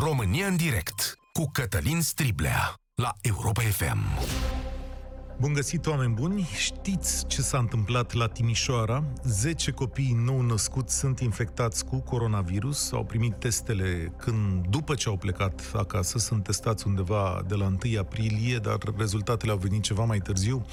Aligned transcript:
România 0.00 0.46
în 0.46 0.56
direct 0.56 1.18
cu 1.32 1.50
Cătălin 1.52 2.00
Striblea 2.00 2.74
la 2.94 3.12
Europa 3.20 3.60
FM. 3.60 3.98
Bun 5.40 5.52
găsit, 5.52 5.86
oameni 5.86 6.14
buni! 6.14 6.48
Știți 6.56 7.26
ce 7.26 7.42
s-a 7.42 7.58
întâmplat 7.58 8.12
la 8.12 8.26
Timișoara? 8.26 9.04
10 9.24 9.70
copii 9.70 10.12
nou 10.24 10.40
născuți 10.40 10.98
sunt 10.98 11.20
infectați 11.20 11.84
cu 11.84 12.00
coronavirus, 12.00 12.92
au 12.92 13.04
primit 13.04 13.34
testele 13.34 14.12
când, 14.16 14.66
după 14.66 14.94
ce 14.94 15.08
au 15.08 15.16
plecat 15.16 15.72
acasă, 15.74 16.18
sunt 16.18 16.42
testați 16.42 16.86
undeva 16.86 17.42
de 17.46 17.54
la 17.54 17.64
1 17.64 17.76
aprilie, 17.98 18.56
dar 18.56 18.78
rezultatele 18.96 19.52
au 19.52 19.58
venit 19.58 19.82
ceva 19.82 20.04
mai 20.04 20.18
târziu, 20.18 20.66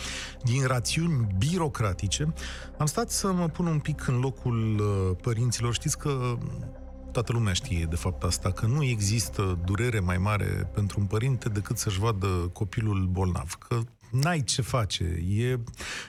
din 0.43 0.65
rațiuni 0.65 1.27
birocratice. 1.37 2.33
Am 2.77 2.85
stat 2.85 3.09
să 3.09 3.31
mă 3.31 3.47
pun 3.47 3.65
un 3.65 3.79
pic 3.79 4.07
în 4.07 4.19
locul 4.19 4.79
uh, 4.79 5.17
părinților. 5.21 5.73
Știți 5.73 5.97
că 5.97 6.37
toată 7.15 7.31
lumea 7.31 7.53
știe 7.53 7.85
de 7.89 7.95
fapt 7.95 8.23
asta, 8.23 8.51
că 8.51 8.65
nu 8.65 8.83
există 8.83 9.59
durere 9.65 9.99
mai 9.99 10.17
mare 10.17 10.69
pentru 10.73 10.99
un 10.99 11.05
părinte 11.05 11.49
decât 11.49 11.77
să-și 11.77 11.99
vadă 11.99 12.27
copilul 12.53 13.07
bolnav. 13.11 13.53
Că 13.67 13.79
n-ai 14.11 14.43
ce 14.43 14.61
face. 14.61 15.03
E, 15.29 15.59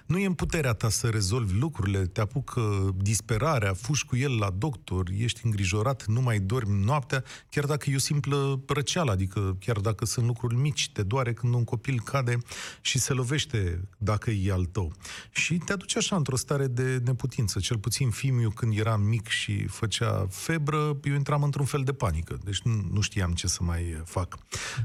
nu 0.06 0.18
e 0.18 0.27
în 0.27 0.34
puterea 0.34 0.73
ta 0.73 0.88
să 0.88 1.09
rezolvi 1.09 1.59
lucrurile, 1.59 2.06
te 2.06 2.20
apucă 2.20 2.95
disperarea, 2.96 3.74
fugi 3.74 4.04
cu 4.04 4.16
el 4.16 4.38
la 4.38 4.50
doctor, 4.50 5.09
ești 5.16 5.41
îngrijorat, 5.45 6.06
nu 6.06 6.20
mai 6.20 6.38
dormi 6.38 6.84
noaptea, 6.84 7.24
chiar 7.48 7.64
dacă 7.64 7.90
e 7.90 7.95
o 7.95 7.98
simplă 7.98 8.62
răceală, 8.66 9.10
adică 9.10 9.56
chiar 9.60 9.77
dacă 9.77 10.04
sunt 10.04 10.27
lucruri 10.27 10.54
mici, 10.54 10.90
te 10.92 11.02
doare 11.02 11.32
când 11.32 11.54
un 11.54 11.64
copil 11.64 12.01
cade 12.01 12.38
și 12.80 12.98
se 12.98 13.12
lovește 13.12 13.88
dacă 13.98 14.30
e 14.30 14.52
al 14.52 14.65
tău. 14.65 14.92
Și 15.30 15.54
te 15.54 15.73
aduce 15.73 15.98
așa 15.98 16.16
într-o 16.16 16.37
stare 16.37 16.66
de 16.66 17.01
neputință. 17.04 17.59
Cel 17.59 17.78
puțin 17.78 18.10
fimiu 18.10 18.51
când 18.51 18.78
era 18.78 18.96
mic 18.96 19.28
și 19.28 19.66
făcea 19.66 20.26
febră, 20.30 20.98
eu 21.02 21.15
intram 21.15 21.42
într-un 21.42 21.66
fel 21.66 21.82
de 21.82 21.92
panică. 21.92 22.38
Deci 22.45 22.60
nu, 22.60 22.87
nu 22.90 23.01
știam 23.01 23.32
ce 23.32 23.46
să 23.46 23.63
mai 23.63 24.02
fac. 24.04 24.38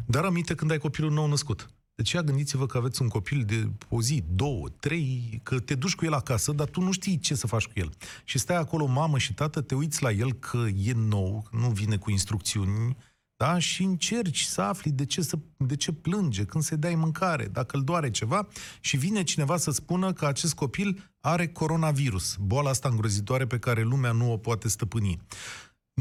Dar 0.05 0.23
aminte 0.23 0.55
când 0.55 0.71
ai 0.71 0.77
copilul 0.77 1.11
nou 1.11 1.27
născut. 1.27 1.69
Deci 2.01 2.11
ia 2.11 2.23
gândiți-vă 2.23 2.65
că 2.65 2.77
aveți 2.77 3.01
un 3.01 3.07
copil 3.07 3.43
de 3.43 3.69
o 3.89 4.01
zi, 4.01 4.23
două, 4.33 4.69
trei, 4.79 5.39
că 5.43 5.59
te 5.59 5.75
duci 5.75 5.95
cu 5.95 6.05
el 6.05 6.13
acasă, 6.13 6.51
dar 6.51 6.69
tu 6.69 6.81
nu 6.81 6.91
știi 6.91 7.19
ce 7.19 7.35
să 7.35 7.47
faci 7.47 7.65
cu 7.65 7.71
el. 7.75 7.89
Și 8.23 8.39
stai 8.39 8.57
acolo, 8.57 8.85
mamă 8.85 9.17
și 9.17 9.33
tată, 9.33 9.61
te 9.61 9.75
uiți 9.75 10.03
la 10.03 10.11
el 10.11 10.33
că 10.33 10.65
e 10.83 10.93
nou, 10.95 11.47
nu 11.51 11.69
vine 11.69 11.97
cu 11.97 12.11
instrucțiuni, 12.11 12.97
da? 13.35 13.59
și 13.59 13.83
încerci 13.83 14.41
să 14.41 14.61
afli 14.61 14.91
de 14.91 15.05
ce, 15.05 15.21
să, 15.21 15.37
de 15.57 15.75
ce 15.75 15.91
plânge, 15.91 16.45
când 16.45 16.63
se 16.63 16.75
dai 16.75 16.95
mâncare, 16.95 17.45
dacă 17.45 17.77
îl 17.77 17.83
doare 17.83 18.11
ceva 18.11 18.47
și 18.79 18.97
vine 18.97 19.23
cineva 19.23 19.57
să 19.57 19.71
spună 19.71 20.13
că 20.13 20.25
acest 20.25 20.53
copil 20.53 21.11
are 21.19 21.47
coronavirus, 21.47 22.35
boala 22.39 22.69
asta 22.69 22.89
îngrozitoare 22.89 23.47
pe 23.47 23.59
care 23.59 23.81
lumea 23.81 24.11
nu 24.11 24.31
o 24.31 24.37
poate 24.37 24.67
stăpâni 24.67 25.19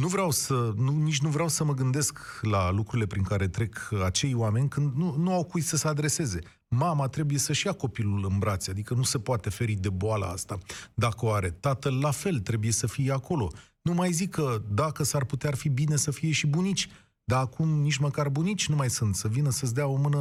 nu 0.01 0.09
vreau 0.09 0.31
să, 0.31 0.73
nu, 0.77 0.91
nici 0.91 1.20
nu 1.20 1.29
vreau 1.29 1.48
să 1.48 1.65
mă 1.65 1.75
gândesc 1.75 2.19
la 2.41 2.70
lucrurile 2.70 3.06
prin 3.06 3.23
care 3.23 3.48
trec 3.48 3.89
acei 4.05 4.34
oameni 4.34 4.69
când 4.69 4.95
nu, 4.95 5.15
nu 5.17 5.33
au 5.33 5.45
cui 5.45 5.61
să 5.61 5.77
se 5.77 5.89
adreseze. 5.89 6.39
Mama 6.69 7.09
trebuie 7.09 7.39
să-și 7.39 7.67
ia 7.67 7.73
copilul 7.73 8.27
în 8.31 8.39
brațe, 8.39 8.71
adică 8.71 8.95
nu 8.95 9.03
se 9.03 9.19
poate 9.19 9.51
feri 9.51 9.73
de 9.73 9.89
boala 9.89 10.27
asta 10.27 10.59
dacă 10.95 11.25
o 11.25 11.33
are. 11.33 11.51
Tatăl 11.51 12.01
la 12.01 12.11
fel 12.11 12.39
trebuie 12.39 12.73
să 12.73 12.87
fie 12.87 13.12
acolo. 13.12 13.51
Nu 13.83 13.93
mai 13.93 14.12
zic 14.12 14.31
că 14.31 14.62
dacă 14.69 15.03
s-ar 15.05 15.25
putea 15.25 15.48
ar 15.48 15.56
fi 15.56 15.69
bine 15.69 15.97
să 15.97 16.11
fie 16.11 16.31
și 16.31 16.47
bunici, 16.47 16.89
dar 17.25 17.41
acum 17.41 17.69
nici 17.69 17.97
măcar 17.97 18.28
bunici 18.28 18.69
nu 18.69 18.77
mai 18.77 18.91
sunt, 18.91 19.15
să 19.15 19.28
vină 19.28 19.51
să-ți 19.51 19.75
dea 19.75 19.87
o 19.87 19.97
mână, 19.97 20.19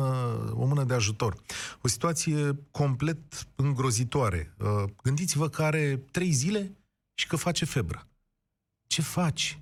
o 0.54 0.66
mână 0.66 0.84
de 0.84 0.94
ajutor. 0.94 1.36
O 1.82 1.88
situație 1.88 2.60
complet 2.72 3.48
îngrozitoare. 3.56 4.56
Uh, 4.58 4.84
gândiți-vă 5.04 5.50
că 5.50 5.64
are 5.64 6.04
trei 6.12 6.32
zile 6.32 6.78
și 7.14 7.28
că 7.28 7.36
face 7.36 7.66
febră. 7.66 8.08
Ce 8.88 9.02
faci? 9.02 9.60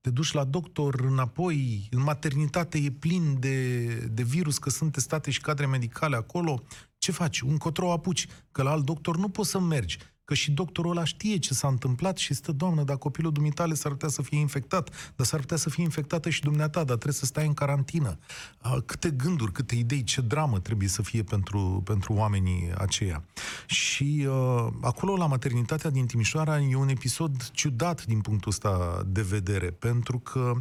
Te 0.00 0.10
duci 0.10 0.32
la 0.32 0.44
doctor 0.44 1.00
înapoi, 1.00 1.88
în 1.90 2.02
maternitate 2.02 2.78
e 2.78 2.90
plin 2.90 3.40
de, 3.40 3.86
de 3.94 4.22
virus, 4.22 4.58
că 4.58 4.70
sunt 4.70 4.92
testate 4.92 5.30
și 5.30 5.40
cadre 5.40 5.66
medicale 5.66 6.16
acolo, 6.16 6.62
ce 6.98 7.12
faci? 7.12 7.40
Un 7.40 7.56
cotro 7.56 7.92
apuci, 7.92 8.26
că 8.52 8.62
la 8.62 8.70
alt 8.70 8.84
doctor 8.84 9.16
nu 9.16 9.28
poți 9.28 9.50
să 9.50 9.58
mergi 9.58 9.98
că 10.28 10.34
și 10.34 10.50
doctorul 10.50 10.90
ăla 10.90 11.04
știe 11.04 11.36
ce 11.36 11.54
s-a 11.54 11.68
întâmplat 11.68 12.16
și 12.16 12.34
stă, 12.34 12.52
doamnă, 12.52 12.82
dacă 12.82 12.98
copilul 12.98 13.32
dumitale 13.32 13.74
s-ar 13.74 13.92
putea 13.92 14.08
să 14.08 14.22
fie 14.22 14.38
infectat, 14.38 15.12
dar 15.16 15.26
s-ar 15.26 15.40
putea 15.40 15.56
să 15.56 15.70
fie 15.70 15.82
infectată 15.82 16.30
și 16.30 16.40
dumneata, 16.40 16.78
dar 16.78 16.94
trebuie 16.94 17.12
să 17.12 17.24
stai 17.24 17.46
în 17.46 17.54
carantină. 17.54 18.18
Câte 18.86 19.10
gânduri, 19.10 19.52
câte 19.52 19.74
idei, 19.74 20.04
ce 20.04 20.20
dramă 20.20 20.58
trebuie 20.58 20.88
să 20.88 21.02
fie 21.02 21.22
pentru, 21.22 21.82
pentru 21.84 22.12
oamenii 22.12 22.70
aceia. 22.78 23.22
Și 23.66 24.26
uh, 24.28 24.66
acolo, 24.80 25.16
la 25.16 25.26
maternitatea 25.26 25.90
din 25.90 26.06
Timișoara, 26.06 26.60
e 26.60 26.76
un 26.76 26.88
episod 26.88 27.50
ciudat 27.50 28.04
din 28.04 28.20
punctul 28.20 28.50
ăsta 28.50 29.02
de 29.06 29.22
vedere, 29.22 29.66
pentru 29.70 30.18
că 30.18 30.52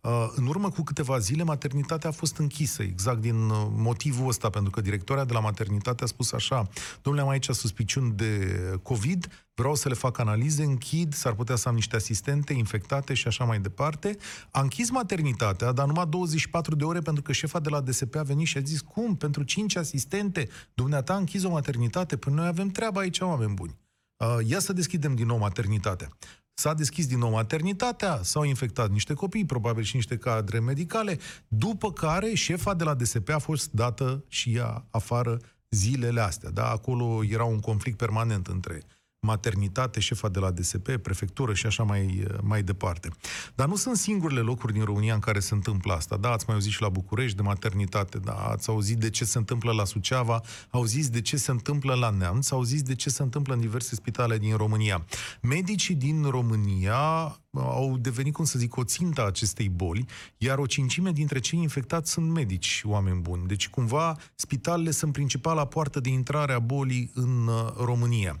uh, 0.00 0.32
în 0.34 0.46
urmă 0.46 0.70
cu 0.70 0.82
câteva 0.82 1.18
zile 1.18 1.42
maternitatea 1.42 2.08
a 2.08 2.12
fost 2.12 2.36
închisă, 2.36 2.82
exact 2.82 3.20
din 3.20 3.36
motivul 3.76 4.28
ăsta, 4.28 4.50
pentru 4.50 4.70
că 4.70 4.80
directoarea 4.80 5.24
de 5.24 5.32
la 5.32 5.40
maternitate 5.40 6.02
a 6.02 6.06
spus 6.06 6.32
așa, 6.32 6.68
domnule, 7.02 7.24
am 7.24 7.30
aici 7.30 7.48
suspiciuni 7.48 8.12
de 8.12 8.54
COVID, 8.82 9.12
închid, 9.14 9.46
vreau 9.54 9.74
să 9.74 9.88
le 9.88 9.94
fac 9.94 10.18
analize, 10.18 10.64
închid, 10.64 11.14
s-ar 11.14 11.32
putea 11.34 11.56
să 11.56 11.68
am 11.68 11.74
niște 11.74 11.96
asistente 11.96 12.52
infectate 12.52 13.14
și 13.14 13.26
așa 13.26 13.44
mai 13.44 13.60
departe. 13.60 14.16
A 14.50 14.60
închis 14.60 14.90
maternitatea, 14.90 15.72
dar 15.72 15.86
numai 15.86 16.06
24 16.08 16.74
de 16.74 16.84
ore 16.84 17.00
pentru 17.00 17.22
că 17.22 17.32
șefa 17.32 17.60
de 17.60 17.68
la 17.68 17.80
DSP 17.80 18.16
a 18.16 18.22
venit 18.22 18.46
și 18.46 18.56
a 18.56 18.60
zis, 18.60 18.80
cum, 18.80 19.16
pentru 19.16 19.42
5 19.42 19.76
asistente, 19.76 20.48
dumneata 20.74 21.12
a 21.12 21.16
închis 21.16 21.44
o 21.44 21.50
maternitate? 21.50 22.16
Păi 22.16 22.32
noi 22.32 22.46
avem 22.46 22.68
treaba 22.68 23.00
aici, 23.00 23.20
oameni 23.20 23.54
buni. 23.54 23.78
Uh, 24.16 24.46
ia 24.46 24.58
să 24.58 24.72
deschidem 24.72 25.14
din 25.14 25.26
nou 25.26 25.38
maternitatea. 25.38 26.08
S-a 26.56 26.74
deschis 26.74 27.06
din 27.06 27.18
nou 27.18 27.30
maternitatea, 27.30 28.20
s-au 28.22 28.42
infectat 28.42 28.90
niște 28.90 29.14
copii, 29.14 29.44
probabil 29.44 29.82
și 29.82 29.96
niște 29.96 30.16
cadre 30.16 30.60
medicale, 30.60 31.18
după 31.48 31.92
care 31.92 32.34
șefa 32.34 32.74
de 32.74 32.84
la 32.84 32.94
DSP 32.94 33.28
a 33.28 33.38
fost 33.38 33.70
dată 33.72 34.24
și 34.28 34.54
ea 34.54 34.86
afară 34.90 35.38
zilele 35.70 36.20
astea. 36.20 36.50
Da? 36.50 36.70
Acolo 36.70 37.24
era 37.24 37.44
un 37.44 37.60
conflict 37.60 37.96
permanent 37.96 38.46
între 38.46 38.82
maternitate, 39.24 40.00
șefa 40.00 40.28
de 40.28 40.38
la 40.38 40.50
DSP, 40.50 40.96
prefectură 40.96 41.54
și 41.54 41.66
așa 41.66 41.82
mai, 41.82 42.26
mai 42.42 42.62
departe. 42.62 43.08
Dar 43.54 43.68
nu 43.68 43.76
sunt 43.76 43.96
singurele 43.96 44.40
locuri 44.40 44.72
din 44.72 44.84
România 44.84 45.14
în 45.14 45.20
care 45.20 45.40
se 45.40 45.54
întâmplă 45.54 45.92
asta. 45.92 46.16
Da, 46.16 46.30
ați 46.30 46.44
mai 46.46 46.56
auzit 46.56 46.72
și 46.72 46.82
la 46.82 46.88
București 46.88 47.36
de 47.36 47.42
maternitate, 47.42 48.18
da, 48.18 48.32
ați 48.32 48.68
auzit 48.68 48.98
de 48.98 49.10
ce 49.10 49.24
se 49.24 49.38
întâmplă 49.38 49.72
la 49.72 49.84
Suceava, 49.84 50.40
auziți 50.70 51.12
de 51.12 51.20
ce 51.20 51.36
se 51.36 51.50
întâmplă 51.50 51.94
la 51.94 52.10
Neamț, 52.10 52.50
auziți 52.50 52.84
de 52.84 52.94
ce 52.94 53.10
se 53.10 53.22
întâmplă 53.22 53.54
în 53.54 53.60
diverse 53.60 53.94
spitale 53.94 54.38
din 54.38 54.56
România. 54.56 55.04
Medicii 55.40 55.94
din 55.94 56.22
România 56.22 57.38
au 57.54 57.96
devenit, 58.00 58.32
cum 58.32 58.44
să 58.44 58.58
zic, 58.58 58.76
o 58.76 58.84
țintă 58.84 59.20
a 59.20 59.26
acestei 59.26 59.68
boli, 59.68 60.06
iar 60.38 60.58
o 60.58 60.66
cincime 60.66 61.10
dintre 61.10 61.38
cei 61.38 61.58
infectați 61.58 62.10
sunt 62.10 62.30
medici, 62.30 62.82
oameni 62.84 63.20
buni. 63.20 63.46
Deci, 63.46 63.68
cumva, 63.68 64.16
spitalele 64.34 64.90
sunt 64.90 65.12
principala 65.12 65.66
poartă 65.66 66.00
de 66.00 66.08
intrare 66.08 66.52
a 66.52 66.58
bolii 66.58 67.10
în 67.14 67.46
uh, 67.46 67.72
România. 67.76 68.40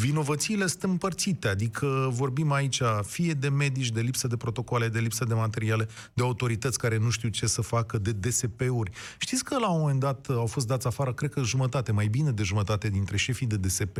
Vinovățiile 0.00 0.66
sunt 0.66 0.82
împărțite, 0.82 1.48
adică 1.48 2.08
vorbim 2.12 2.52
aici 2.52 2.80
fie 3.02 3.32
de 3.32 3.48
medici, 3.48 3.90
de 3.90 4.00
lipsă 4.00 4.26
de 4.26 4.36
protocoale, 4.36 4.88
de 4.88 4.98
lipsă 4.98 5.24
de 5.24 5.34
materiale, 5.34 5.88
de 6.14 6.22
autorități 6.22 6.78
care 6.78 6.98
nu 6.98 7.10
știu 7.10 7.28
ce 7.28 7.46
să 7.46 7.62
facă, 7.62 7.98
de 7.98 8.12
DSP-uri. 8.12 8.90
Știți 9.18 9.44
că 9.44 9.58
la 9.58 9.70
un 9.70 9.80
moment 9.80 10.00
dat 10.00 10.26
au 10.28 10.46
fost 10.46 10.66
dați 10.66 10.86
afară, 10.86 11.12
cred 11.12 11.30
că 11.30 11.42
jumătate, 11.42 11.92
mai 11.92 12.06
bine 12.06 12.30
de 12.30 12.42
jumătate 12.42 12.88
dintre 12.88 13.16
șefii 13.16 13.46
de 13.46 13.56
DSP, 13.56 13.98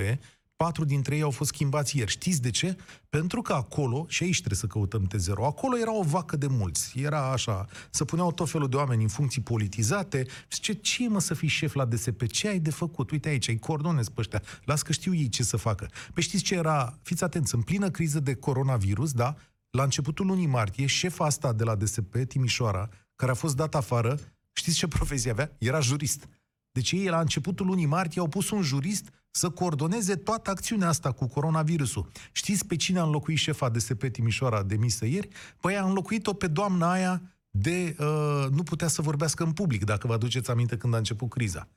patru 0.65 0.85
dintre 0.85 1.17
ei 1.17 1.23
au 1.23 1.31
fost 1.31 1.53
schimbați 1.53 1.97
ieri. 1.97 2.11
Știți 2.11 2.43
de 2.43 2.51
ce? 2.51 2.77
Pentru 3.09 3.43
că 3.43 3.53
acolo, 3.53 4.07
și 4.09 4.23
aici 4.23 4.37
trebuie 4.37 4.59
să 4.59 4.67
căutăm 4.67 5.09
T0, 5.09 5.35
acolo 5.35 5.79
era 5.79 5.95
o 5.95 6.03
vacă 6.03 6.37
de 6.37 6.47
mulți. 6.47 6.99
Era 6.99 7.33
așa, 7.33 7.67
să 7.91 8.05
puneau 8.05 8.33
tot 8.33 8.51
felul 8.51 8.69
de 8.69 8.77
oameni 8.77 9.03
în 9.03 9.09
funcții 9.09 9.43
politizate. 9.43 10.27
Ce, 10.49 10.73
ce 10.73 11.09
mă 11.09 11.21
să 11.21 11.35
fii 11.35 11.49
șef 11.49 11.75
la 11.75 11.85
DSP? 11.85 12.27
Ce 12.27 12.49
ai 12.49 12.59
de 12.59 12.71
făcut? 12.71 13.11
Uite 13.11 13.29
aici, 13.29 13.49
îi 13.49 13.59
coordonezi 13.59 14.13
pe 14.13 14.21
ăștia. 14.21 14.43
Las 14.65 14.83
că 14.83 14.93
știu 14.93 15.15
ei 15.15 15.29
ce 15.29 15.43
să 15.43 15.57
facă. 15.57 15.89
Păi 16.15 16.23
știți 16.23 16.43
ce 16.43 16.55
era? 16.55 16.99
Fiți 17.03 17.25
atenți, 17.25 17.55
în 17.55 17.63
plină 17.63 17.91
criză 17.91 18.21
de 18.21 18.35
coronavirus, 18.35 19.13
da? 19.13 19.35
La 19.71 19.83
începutul 19.83 20.27
lunii 20.27 20.47
martie, 20.47 20.87
șefa 20.87 21.25
asta 21.25 21.53
de 21.53 21.65
la 21.65 21.75
DSP, 21.75 22.17
Timișoara, 22.29 22.89
care 23.17 23.31
a 23.31 23.35
fost 23.35 23.57
dat 23.57 23.75
afară, 23.75 24.19
știți 24.53 24.77
ce 24.77 24.89
profesie 24.89 25.31
avea? 25.31 25.57
Era 25.59 25.81
jurist. 25.81 26.29
Deci 26.73 26.93
ei, 26.93 27.07
la 27.07 27.21
începutul 27.21 27.67
lunii 27.67 27.87
martie, 27.87 28.21
au 28.21 28.29
pus 28.29 28.51
un 28.51 28.63
jurist 28.63 29.09
să 29.31 29.51
coordoneze 29.51 30.15
toată 30.15 30.51
acțiunea 30.51 30.89
asta 30.89 31.13
cu 31.13 31.27
coronavirusul. 31.27 32.09
Știți 32.33 32.67
pe 32.67 32.77
cine 32.77 32.99
a 32.99 33.03
înlocuit 33.03 33.39
șefa 33.39 33.69
DSP 33.69 34.05
Timișoara 34.07 34.63
demisă 34.63 35.07
ieri? 35.07 35.29
Păi 35.61 35.77
a 35.77 35.85
înlocuit-o 35.85 36.33
pe 36.33 36.47
doamna 36.47 36.91
aia 36.91 37.23
de 37.51 37.97
uh, 37.99 38.47
nu 38.51 38.63
putea 38.63 38.89
să 38.89 39.03
vorbească 39.03 39.45
în 39.45 39.53
public, 39.53 39.85
dacă 39.85 40.07
vă 40.07 40.13
aduceți 40.13 40.51
aminte 40.51 40.77
când 40.77 40.95
a 40.95 40.97
început 40.97 41.29
criza. 41.29 41.69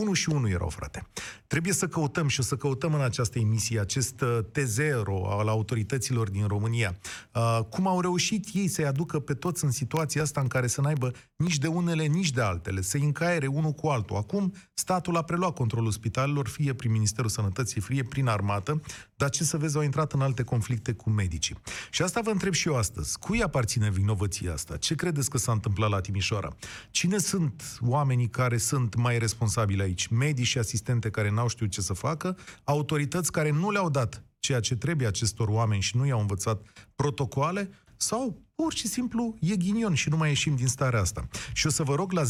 Unu 0.00 0.12
și 0.12 0.28
unu 0.28 0.48
erau, 0.48 0.68
frate. 0.68 1.06
Trebuie 1.46 1.72
să 1.72 1.88
căutăm 1.88 2.28
și 2.28 2.40
o 2.40 2.42
să 2.42 2.56
căutăm 2.56 2.94
în 2.94 3.00
această 3.00 3.38
emisie 3.38 3.80
acest 3.80 4.20
uh, 4.20 4.38
T0 4.52 5.04
al 5.26 5.48
autorităților 5.48 6.30
din 6.30 6.46
România. 6.46 6.96
Uh, 7.34 7.60
cum 7.70 7.86
au 7.86 8.00
reușit 8.00 8.48
ei 8.52 8.68
să-i 8.68 8.86
aducă 8.86 9.18
pe 9.18 9.34
toți 9.34 9.64
în 9.64 9.70
situația 9.70 10.22
asta 10.22 10.40
în 10.40 10.46
care 10.46 10.66
să 10.66 10.80
n-aibă 10.80 11.12
nici 11.36 11.58
de 11.58 11.66
unele, 11.66 12.04
nici 12.04 12.30
de 12.30 12.40
altele, 12.40 12.80
să-i 12.80 13.02
încaiere 13.02 13.46
unul 13.46 13.72
cu 13.72 13.86
altul. 13.86 14.16
Acum 14.16 14.54
statul 14.74 15.16
a 15.16 15.22
preluat 15.22 15.54
controlul 15.54 15.90
spitalelor, 15.90 16.48
fie 16.48 16.74
prin 16.74 16.90
Ministerul 16.90 17.30
Sănătății, 17.30 17.80
fie 17.80 18.02
prin 18.02 18.26
armată, 18.26 18.80
dar 19.16 19.30
ce 19.30 19.44
să 19.44 19.56
vezi, 19.56 19.76
au 19.76 19.82
intrat 19.82 20.12
în 20.12 20.20
alte 20.20 20.42
conflicte 20.42 20.92
cu 20.92 21.10
medicii. 21.10 21.56
Și 21.90 22.02
asta 22.02 22.20
vă 22.20 22.30
întreb 22.30 22.52
și 22.52 22.68
eu 22.68 22.76
astăzi. 22.76 23.18
Cui 23.18 23.42
aparține 23.42 23.90
vinovăția 23.90 24.52
asta? 24.52 24.76
Ce 24.76 24.94
credeți 24.94 25.30
că 25.30 25.38
s-a 25.38 25.52
întâmplat 25.52 25.90
la 25.90 26.00
Timișoara? 26.00 26.56
Cine 26.90 27.18
sunt 27.18 27.78
oamenii 27.80 28.28
care 28.28 28.56
sunt 28.56 28.94
mai 28.94 29.18
responsabili 29.18 29.82
aici? 29.84 30.06
Medici 30.06 30.46
și 30.46 30.58
asistente 30.58 31.10
care 31.10 31.30
n-au 31.30 31.48
știut 31.48 31.70
ce 31.70 31.80
să 31.80 31.92
facă? 31.92 32.36
Autorități 32.64 33.32
care 33.32 33.50
nu 33.50 33.70
le-au 33.70 33.90
dat 33.90 34.24
ceea 34.38 34.60
ce 34.60 34.76
trebuie 34.76 35.06
acestor 35.06 35.48
oameni 35.48 35.82
și 35.82 35.96
nu 35.96 36.06
i-au 36.06 36.20
învățat 36.20 36.62
protocoale? 36.94 37.70
Sau 37.96 38.42
pur 38.54 38.72
și 38.72 38.86
simplu 38.86 39.34
e 39.40 39.56
ghinion 39.56 39.94
și 39.94 40.08
nu 40.08 40.16
mai 40.16 40.28
ieșim 40.28 40.56
din 40.56 40.66
starea 40.66 41.00
asta. 41.00 41.28
Și 41.52 41.66
o 41.66 41.70
să 41.70 41.82
vă 41.82 41.94
rog 41.94 42.12
la 42.12 42.22
0372069599 42.22 42.28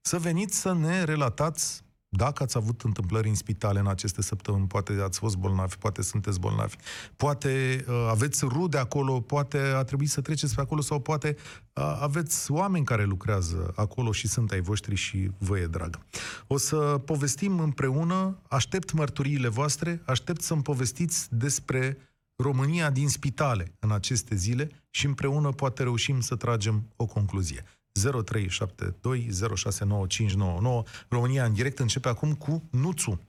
să 0.00 0.18
veniți 0.18 0.60
să 0.60 0.74
ne 0.74 1.04
relatați 1.04 1.82
dacă 2.08 2.42
ați 2.42 2.56
avut 2.56 2.80
întâmplări 2.80 3.28
în 3.28 3.34
spitale 3.34 3.78
în 3.78 3.86
aceste 3.86 4.22
săptămâni, 4.22 4.66
poate 4.66 4.92
ați 5.02 5.18
fost 5.18 5.36
bolnavi, 5.36 5.76
poate 5.76 6.02
sunteți 6.02 6.40
bolnavi, 6.40 6.76
poate 7.16 7.84
uh, 7.88 8.06
aveți 8.10 8.44
rude 8.44 8.78
acolo, 8.78 9.20
poate 9.20 9.58
a 9.58 9.82
trebuit 9.82 10.10
să 10.10 10.20
treceți 10.20 10.54
pe 10.54 10.60
acolo 10.60 10.80
sau 10.80 11.00
poate 11.00 11.36
uh, 11.72 11.98
aveți 12.00 12.50
oameni 12.50 12.84
care 12.84 13.04
lucrează 13.04 13.72
acolo 13.76 14.12
și 14.12 14.28
sunt 14.28 14.50
ai 14.50 14.60
voștri 14.60 14.94
și 14.94 15.30
vă 15.38 15.58
e 15.58 15.66
drag. 15.66 15.98
O 16.46 16.56
să 16.56 16.76
povestim 17.04 17.60
împreună, 17.60 18.38
aștept 18.48 18.92
mărturiile 18.92 19.48
voastre, 19.48 20.02
aștept 20.06 20.40
să-mi 20.40 20.62
povestiți 20.62 21.26
despre 21.30 21.98
România 22.42 22.90
din 22.90 23.08
spitale 23.08 23.72
în 23.78 23.92
aceste 23.92 24.34
zile 24.34 24.70
și 24.90 25.06
împreună 25.06 25.50
poate 25.50 25.82
reușim 25.82 26.20
să 26.20 26.36
tragem 26.36 26.92
o 26.96 27.06
concluzie. 27.06 27.64
0372 28.04 29.28
069599. 29.56 30.82
România 31.08 31.44
în 31.44 31.54
direct 31.54 31.78
începe 31.78 32.08
acum 32.08 32.34
cu 32.34 32.62
Nuțu. 32.70 33.20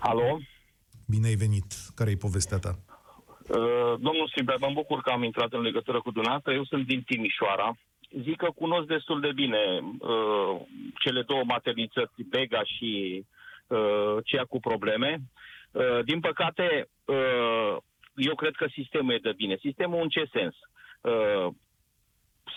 Alo? 0.00 0.38
Bine 1.08 1.26
ai 1.26 1.34
venit. 1.34 1.72
Care 1.94 2.10
e 2.10 2.16
povestea 2.16 2.58
ta? 2.58 2.78
Uh, 3.48 3.94
domnul 4.06 4.30
Silber, 4.34 4.56
mă 4.60 4.70
bucur 4.72 5.00
că 5.00 5.10
am 5.10 5.22
intrat 5.22 5.52
în 5.52 5.60
legătură 5.60 6.00
cu 6.00 6.10
dumneavoastră. 6.10 6.52
Eu 6.52 6.64
sunt 6.64 6.86
din 6.86 7.02
Timișoara. 7.02 7.76
Zic 8.22 8.36
că 8.36 8.48
cunosc 8.54 8.86
destul 8.86 9.20
de 9.20 9.32
bine 9.34 9.80
uh, 9.98 10.60
cele 11.02 11.22
două 11.22 11.42
maternități, 11.44 12.22
Bega 12.28 12.62
și 12.64 13.24
uh, 13.66 14.16
cea 14.24 14.44
cu 14.44 14.60
probleme. 14.60 15.20
Uh, 15.70 16.04
din 16.04 16.20
păcate, 16.20 16.88
uh, 17.04 17.76
eu 18.14 18.34
cred 18.34 18.54
că 18.54 18.66
sistemul 18.72 19.12
e 19.12 19.18
de 19.22 19.32
bine. 19.36 19.56
Sistemul 19.60 20.02
în 20.02 20.08
ce 20.08 20.24
sens? 20.32 20.54
Uh, 21.00 21.54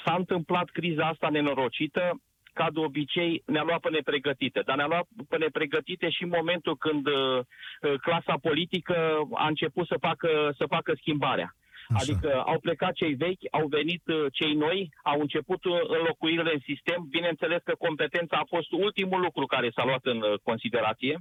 s-a 0.04 0.16
întâmplat 0.16 0.70
criza 0.70 1.08
asta 1.08 1.30
nenorocită, 1.30 2.22
ca 2.54 2.68
de 2.74 2.80
obicei, 2.80 3.44
ne-a 3.46 3.64
luat 3.64 3.80
pe 3.80 3.90
nepregătite. 3.90 4.62
Dar 4.66 4.76
ne-a 4.76 4.88
luat 4.94 5.08
pe 5.30 5.38
nepregătite 5.38 6.10
și 6.10 6.24
în 6.24 6.32
momentul 6.38 6.76
când 6.78 7.08
uh, 7.08 7.40
uh 7.82 8.00
clasa 8.02 8.36
politică 8.42 8.96
a 9.34 9.48
început 9.48 9.88
să 9.88 9.98
facă, 10.00 10.54
să 10.58 10.66
facă 10.70 10.94
schimbarea. 10.96 11.56
Așa. 11.88 11.98
Adică 12.02 12.44
au 12.46 12.60
plecat 12.60 12.94
cei 12.94 13.14
vechi, 13.14 13.46
au 13.52 13.68
venit 13.68 14.04
uh, 14.08 14.26
cei 14.32 14.54
noi, 14.54 14.90
au 15.04 15.20
început 15.20 15.66
uh, 15.66 15.80
înlocuirile 15.98 16.54
în 16.54 16.60
sistem. 16.60 17.06
Bineînțeles 17.10 17.62
că 17.64 17.74
competența 17.78 18.38
a 18.38 18.52
fost 18.56 18.72
ultimul 18.72 19.20
lucru 19.22 19.46
care 19.46 19.70
s-a 19.76 19.86
luat 19.86 20.06
în 20.06 20.22
uh, 20.22 20.34
considerație 20.44 21.20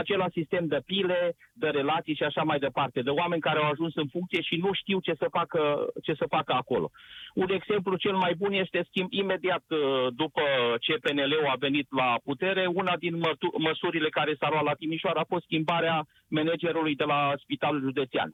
acela 0.00 0.28
sistem 0.38 0.66
de 0.66 0.80
pile, 0.86 1.36
de 1.52 1.68
relații 1.68 2.14
și 2.14 2.22
așa 2.22 2.42
mai 2.42 2.58
departe, 2.58 3.00
de 3.00 3.10
oameni 3.10 3.40
care 3.40 3.58
au 3.58 3.70
ajuns 3.70 3.94
în 3.94 4.08
funcție 4.14 4.40
și 4.40 4.56
nu 4.56 4.70
știu 4.72 4.98
ce 5.00 5.14
să 5.18 5.26
facă, 5.30 5.86
ce 6.02 6.14
să 6.14 6.26
facă 6.36 6.52
acolo. 6.52 6.90
Un 7.34 7.50
exemplu 7.50 7.96
cel 7.96 8.16
mai 8.16 8.34
bun 8.34 8.52
este 8.52 8.86
schimb 8.88 9.12
imediat 9.12 9.64
uh, 9.68 10.06
după 10.22 10.42
ce 10.80 10.94
PNL-ul 10.94 11.52
a 11.52 11.56
venit 11.58 11.86
la 11.90 12.18
putere, 12.24 12.66
una 12.66 12.96
din 12.96 13.14
măsurile 13.58 14.08
care 14.08 14.36
s-a 14.38 14.48
luat 14.50 14.64
la 14.64 14.74
Timișoara 14.74 15.20
a 15.20 15.32
fost 15.32 15.44
schimbarea 15.44 16.06
managerului 16.28 16.94
de 16.94 17.04
la 17.04 17.32
Spitalul 17.42 17.80
Județean. 17.80 18.30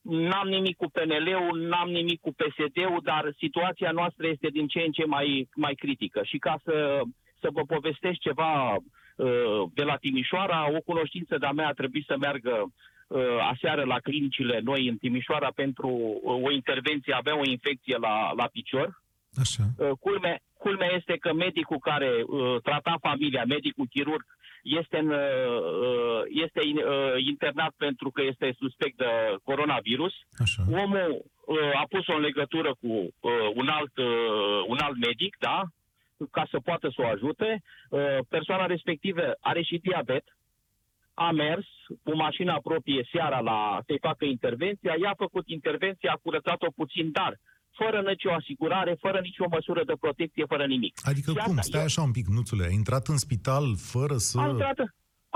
N-am 0.00 0.48
nimic 0.48 0.76
cu 0.76 0.88
PNL-ul, 0.90 1.58
n-am 1.70 1.90
nimic 1.90 2.20
cu 2.20 2.30
PSD-ul, 2.38 3.00
dar 3.02 3.34
situația 3.36 3.90
noastră 3.90 4.26
este 4.26 4.48
din 4.48 4.66
ce 4.66 4.80
în 4.86 4.92
ce 4.92 5.04
mai, 5.04 5.48
mai 5.54 5.74
critică. 5.74 6.20
Și 6.24 6.38
ca 6.38 6.54
să, 6.64 7.00
să 7.40 7.48
vă 7.52 7.62
povestesc 7.62 8.18
ceva 8.18 8.50
Uh, 8.72 9.05
de 9.74 9.82
la 9.82 9.96
Timișoara, 9.96 10.68
o 10.76 10.80
cunoștință 10.80 11.36
de-a 11.38 11.52
mea 11.52 11.68
a 11.68 11.72
trebuit 11.72 12.04
să 12.04 12.16
meargă 12.18 12.72
uh, 13.08 13.20
aseară 13.52 13.84
la 13.84 13.98
clinicile 13.98 14.60
noi 14.64 14.88
în 14.88 14.96
Timișoara 14.96 15.50
pentru 15.54 15.88
uh, 15.88 16.42
o 16.42 16.50
intervenție, 16.50 17.14
avea 17.14 17.38
o 17.38 17.50
infecție 17.50 17.96
la, 17.96 18.32
la 18.32 18.46
picior. 18.46 19.02
Așa. 19.40 19.62
Culme, 20.00 20.42
culmea 20.58 20.90
este 20.94 21.16
că 21.16 21.32
medicul 21.32 21.78
care 21.78 22.10
uh, 22.26 22.56
trata 22.62 22.96
familia, 23.00 23.44
medicul 23.44 23.86
chirurg, 23.90 24.24
este, 24.62 24.98
în, 24.98 25.08
uh, 25.08 26.22
este 26.44 26.60
in, 26.66 26.76
uh, 26.76 27.24
internat 27.32 27.74
pentru 27.76 28.10
că 28.10 28.22
este 28.22 28.54
suspect 28.58 28.96
de 28.96 29.36
coronavirus. 29.44 30.14
Așa. 30.38 30.62
Omul 30.70 31.24
uh, 31.44 31.80
a 31.82 31.84
pus-o 31.88 32.14
în 32.14 32.20
legătură 32.20 32.70
cu 32.80 32.86
uh, 32.86 33.32
un, 33.54 33.68
alt, 33.68 33.96
uh, 33.96 34.64
un 34.66 34.78
alt 34.80 34.96
medic, 34.96 35.36
da? 35.38 35.62
Ca 36.30 36.46
să 36.50 36.58
poată 36.58 36.88
să 36.94 37.02
o 37.02 37.06
ajute. 37.06 37.62
Uh, 37.90 38.18
persoana 38.28 38.66
respectivă 38.66 39.22
are 39.40 39.62
și 39.62 39.78
diabet, 39.78 40.24
a 41.14 41.30
mers 41.30 41.66
cu 42.02 42.16
mașina 42.16 42.60
proprie 42.62 43.08
seara 43.12 43.40
la 43.40 43.80
să-i 43.86 44.04
facă 44.08 44.24
intervenția, 44.24 44.94
ea 45.02 45.10
a 45.10 45.22
făcut 45.24 45.48
intervenția, 45.48 46.12
a 46.12 46.20
curățat-o 46.22 46.70
puțin, 46.74 47.10
dar 47.10 47.38
fără 47.80 48.00
nicio 48.00 48.32
asigurare, 48.32 48.96
fără 49.00 49.20
nicio 49.20 49.46
măsură 49.50 49.84
de 49.84 49.92
protecție, 50.00 50.44
fără 50.48 50.66
nimic. 50.66 50.94
Adică 51.02 51.30
și 51.30 51.36
cum? 51.36 51.56
Stai 51.60 51.84
așa 51.84 52.02
un 52.02 52.10
pic, 52.10 52.26
nuțule, 52.26 52.64
a 52.64 52.72
intrat 52.80 53.06
în 53.06 53.16
spital 53.16 53.76
fără 53.76 54.16
să... 54.16 54.38
A 54.40 54.48
intrat, 54.48 54.78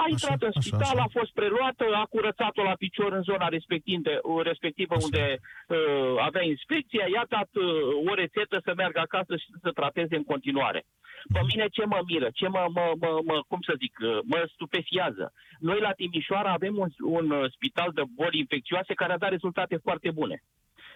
a 0.05 0.07
intrat 0.09 0.43
așa, 0.43 0.51
în 0.55 0.61
spital, 0.61 0.81
așa, 0.81 0.91
așa. 0.93 1.07
a 1.07 1.17
fost 1.19 1.33
preluată, 1.33 1.85
a 2.03 2.05
curățat-o 2.15 2.63
la 2.63 2.75
picior 2.83 3.13
în 3.13 3.23
zona 3.23 3.49
respectivă, 3.49 4.11
respectivă 4.43 4.95
unde 5.07 5.25
uh, 5.41 6.15
avea 6.29 6.45
inspecția, 6.55 7.05
i-a 7.15 7.27
dat 7.29 7.51
uh, 7.55 8.11
o 8.11 8.15
rețetă 8.15 8.57
să 8.65 8.73
meargă 8.77 9.01
acasă 9.01 9.37
și 9.37 9.47
să 9.53 9.59
se 9.63 9.71
trateze 9.71 10.17
în 10.17 10.25
continuare. 10.25 10.85
Pe 11.33 11.41
mine 11.51 11.67
ce 11.69 11.85
mă 11.85 12.01
miră, 12.07 12.29
ce 12.35 12.49
mă, 12.49 12.65
mă, 12.77 12.93
mă, 13.01 13.21
mă 13.25 13.37
cum 13.49 13.61
să 13.69 13.75
zic, 13.79 13.95
uh, 14.03 14.19
mă 14.25 14.49
stupefiază. 14.53 15.33
Noi 15.59 15.81
la 15.81 15.93
Timișoara 15.93 16.53
avem 16.53 16.75
un, 16.77 16.91
un 17.17 17.31
uh, 17.31 17.51
spital 17.55 17.91
de 17.95 18.03
boli 18.15 18.39
infecțioase 18.39 18.95
care 18.95 19.13
a 19.13 19.23
dat 19.23 19.31
rezultate 19.31 19.77
foarte 19.77 20.11
bune. 20.11 20.43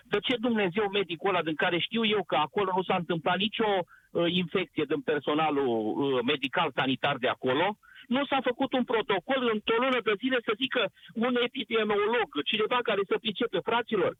De 0.06 0.18
ce 0.18 0.36
Dumnezeu 0.36 0.88
medicul 0.92 1.28
ăla 1.28 1.42
din 1.42 1.54
care 1.54 1.78
știu 1.78 2.04
eu 2.04 2.22
că 2.24 2.36
acolo 2.36 2.72
nu 2.76 2.82
s-a 2.82 2.96
întâmplat 2.96 3.36
nicio 3.36 3.70
uh, 3.78 4.24
infecție 4.28 4.84
din 4.88 5.00
personalul 5.00 5.66
uh, 5.66 6.20
medical 6.26 6.70
sanitar 6.74 7.16
de 7.16 7.28
acolo, 7.28 7.78
nu 8.14 8.22
s-a 8.30 8.40
făcut 8.48 8.70
un 8.78 8.84
protocol 8.92 9.42
într-o 9.54 9.78
lună 9.84 10.00
de 10.08 10.14
zile 10.22 10.38
să 10.46 10.52
zică 10.62 10.82
un 11.26 11.34
epidemiolog, 11.48 12.28
cineva 12.50 12.78
care 12.88 13.02
să 13.10 13.16
pricepe, 13.24 13.58
fraților, 13.70 14.12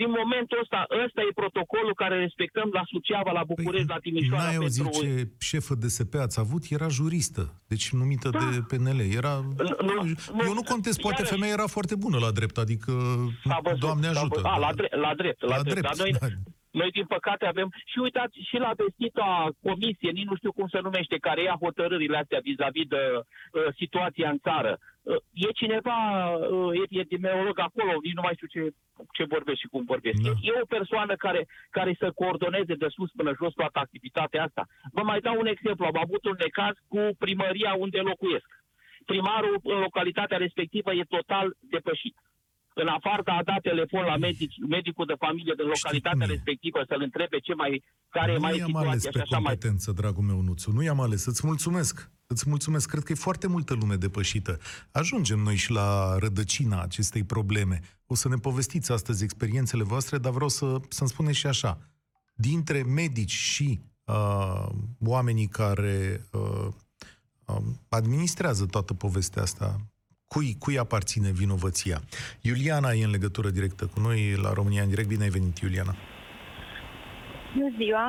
din 0.00 0.10
momentul 0.20 0.58
ăsta, 0.60 0.86
ăsta 1.04 1.20
e 1.28 1.40
protocolul 1.42 1.94
care 1.94 2.16
respectăm 2.18 2.68
la 2.72 2.82
Suceava, 2.92 3.32
la 3.32 3.44
București, 3.44 3.86
păi, 3.86 3.94
la 3.94 4.00
Timișoara. 4.00 4.42
N-ai 4.42 4.56
auzit 4.56 4.82
pentru... 4.82 5.00
ce 5.00 5.28
șefă 5.38 5.74
de 5.74 5.88
SP 5.96 6.14
ați 6.26 6.40
avut? 6.40 6.62
Era 6.68 6.88
juristă, 6.88 7.62
deci 7.68 7.92
numită 7.92 8.28
da. 8.28 8.38
de 8.38 8.60
PNL. 8.70 9.00
Era... 9.20 9.32
Nu, 9.88 9.92
nu, 10.36 10.44
Eu 10.48 10.54
nu 10.54 10.62
contest, 10.62 11.00
poate 11.00 11.16
iarăși... 11.20 11.34
femeia 11.34 11.52
era 11.52 11.66
foarte 11.66 11.94
bună 11.94 12.18
la 12.18 12.30
drept, 12.30 12.56
adică, 12.58 12.92
văzut, 13.62 13.80
Doamne 13.80 14.06
ajută. 14.06 14.40
A, 14.44 14.58
la, 14.58 14.72
drept, 14.74 14.94
la 14.94 15.14
drept, 15.14 15.42
la, 15.42 15.56
la 15.56 15.62
drept. 15.62 15.80
drept. 15.80 15.96
Dar 15.96 16.06
noi, 16.06 16.12
da. 16.20 16.26
Noi, 16.80 16.90
din 16.90 17.06
păcate, 17.06 17.44
avem... 17.46 17.68
Și 17.84 17.98
uitați, 17.98 18.36
și 18.48 18.56
la 18.66 18.72
vestita 18.82 19.28
comisie, 19.62 20.10
nici 20.10 20.30
nu 20.30 20.36
știu 20.36 20.52
cum 20.52 20.68
se 20.68 20.80
numește, 20.86 21.16
care 21.26 21.42
ia 21.42 21.56
hotărârile 21.64 22.16
astea 22.16 22.40
vis-a-vis 22.42 22.86
de 22.94 23.02
uh, 23.16 23.22
situația 23.80 24.28
în 24.30 24.38
țară. 24.46 24.72
Uh, 24.78 25.16
e 25.32 25.58
cineva 25.62 25.98
uh, 26.34 26.88
epidemiolog 26.90 27.58
acolo, 27.58 27.92
nici 28.02 28.18
nu 28.18 28.24
mai 28.24 28.36
știu 28.36 28.48
ce, 28.54 28.62
ce 29.16 29.24
vorbesc 29.34 29.58
și 29.60 29.72
cum 29.72 29.82
vorbesc. 29.92 30.20
Da. 30.22 30.28
E, 30.28 30.50
e 30.50 30.64
o 30.64 30.72
persoană 30.76 31.14
care, 31.24 31.46
care 31.70 31.92
să 31.98 32.18
coordoneze 32.20 32.74
de 32.82 32.88
sus 32.96 33.10
până 33.18 33.32
jos 33.40 33.52
toată 33.60 33.78
activitatea 33.78 34.42
asta. 34.44 34.62
Vă 34.96 35.02
mai 35.02 35.20
dau 35.26 35.36
un 35.38 35.46
exemplu. 35.46 35.84
Am 35.84 35.98
avut 36.04 36.22
un 36.24 36.36
necaz 36.44 36.74
cu 36.92 37.00
primăria 37.24 37.72
unde 37.84 37.98
locuiesc. 38.10 38.50
Primarul 39.12 39.60
în 39.62 39.78
localitatea 39.86 40.36
respectivă 40.36 40.90
e 40.92 41.14
total 41.16 41.46
depășit 41.60 42.16
în 42.82 42.88
afară 42.88 43.22
a 43.24 43.42
dat 43.42 43.60
telefon 43.60 44.04
la 44.04 44.16
medic, 44.16 44.50
medicul 44.68 45.06
de 45.06 45.14
familie 45.18 45.54
din 45.56 45.66
localitatea 45.66 46.26
respectivă 46.26 46.78
să-l 46.88 47.02
întrebe 47.02 47.38
ce 47.38 47.54
mai, 47.54 47.84
care 48.08 48.32
nu 48.32 48.36
e 48.36 48.38
mai 48.38 48.52
situația 48.52 48.88
ales 48.90 49.02
pe 49.06 49.20
așa 49.20 49.36
competență, 49.36 49.90
mai... 49.90 50.00
dragul 50.00 50.24
meu 50.24 50.40
Nuțu. 50.40 50.72
Nu 50.72 50.82
i-am 50.82 51.00
ales. 51.00 51.26
Îți 51.26 51.46
mulțumesc. 51.46 52.10
Îți 52.26 52.48
mulțumesc. 52.48 52.90
Cred 52.90 53.02
că 53.02 53.12
e 53.12 53.26
foarte 53.28 53.46
multă 53.46 53.74
lume 53.74 53.94
depășită. 53.94 54.58
Ajungem 54.92 55.38
noi 55.38 55.56
și 55.56 55.70
la 55.70 56.18
rădăcina 56.18 56.82
acestei 56.82 57.24
probleme. 57.24 57.80
O 58.06 58.14
să 58.14 58.28
ne 58.28 58.36
povestiți 58.36 58.92
astăzi 58.92 59.24
experiențele 59.24 59.82
voastre, 59.82 60.18
dar 60.18 60.32
vreau 60.32 60.48
să, 60.48 60.76
să-mi 60.88 61.08
spuneți 61.08 61.38
și 61.38 61.46
așa. 61.46 61.78
Dintre 62.34 62.82
medici 62.82 63.36
și 63.54 63.80
uh, 64.04 64.68
oamenii 65.04 65.48
care 65.48 66.26
uh, 66.32 66.68
uh, 67.46 67.62
administrează 67.88 68.66
toată 68.66 68.94
povestea 68.94 69.42
asta. 69.42 69.76
Cui, 70.28 70.56
cui 70.58 70.78
aparține 70.78 71.30
vinovăția? 71.30 72.00
Iuliana 72.40 72.90
e 72.92 73.04
în 73.04 73.10
legătură 73.10 73.48
directă 73.50 73.86
cu 73.86 74.00
noi 74.00 74.34
la 74.42 74.52
România 74.52 74.82
în 74.82 74.88
direct. 74.88 75.08
Bine 75.08 75.22
ai 75.22 75.28
venit, 75.28 75.58
Iuliana. 75.58 75.94
Bună 77.54 77.74
ziua! 77.76 78.06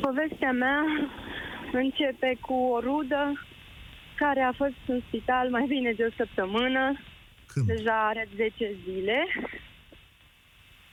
Povestea 0.00 0.52
mea 0.52 0.80
începe 1.72 2.38
cu 2.40 2.54
o 2.54 2.80
rudă 2.80 3.46
care 4.16 4.40
a 4.40 4.52
fost 4.52 4.80
în 4.86 5.00
spital 5.06 5.50
mai 5.50 5.64
bine 5.68 5.92
de 5.92 6.04
o 6.04 6.12
săptămână. 6.16 7.00
Când? 7.46 7.66
Deja 7.66 8.06
are 8.08 8.28
10 8.36 8.76
zile. 8.84 9.18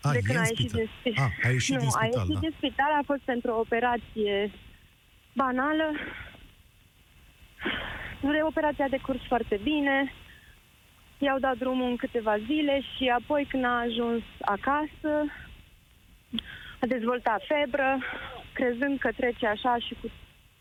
A, 0.01 0.11
de 0.11 0.17
e 0.17 0.21
când 0.21 0.37
în 0.37 0.43
a 0.43 0.47
ieșit 0.47 0.69
spital. 0.69 0.79
din 0.79 0.89
spital. 0.99 1.23
A, 1.43 1.47
a 1.47 1.49
ieșit 1.49 1.73
nu, 1.73 1.79
din 1.79 1.89
spital, 1.89 2.09
a 2.11 2.19
ieșit 2.19 2.33
da. 2.33 2.39
din 2.39 2.53
spital, 2.57 2.91
a 2.99 3.03
fost 3.05 3.21
pentru 3.21 3.51
o 3.51 3.59
operație 3.59 4.51
banală. 5.33 5.87
Operația 8.25 8.85
a 8.85 8.97
decurs 8.97 9.19
foarte 9.27 9.59
bine. 9.63 10.13
I-au 11.17 11.39
dat 11.39 11.57
drumul 11.57 11.89
în 11.89 11.95
câteva 11.95 12.37
zile 12.37 12.81
și 12.95 13.07
apoi 13.07 13.45
când 13.45 13.63
a 13.63 13.79
ajuns 13.79 14.23
acasă, 14.41 15.11
a 16.81 16.85
dezvoltat 16.85 17.41
febră, 17.47 17.99
crezând 18.53 18.99
că 18.99 19.09
trece 19.15 19.47
așa 19.47 19.77
și 19.77 19.93
cu... 20.01 20.11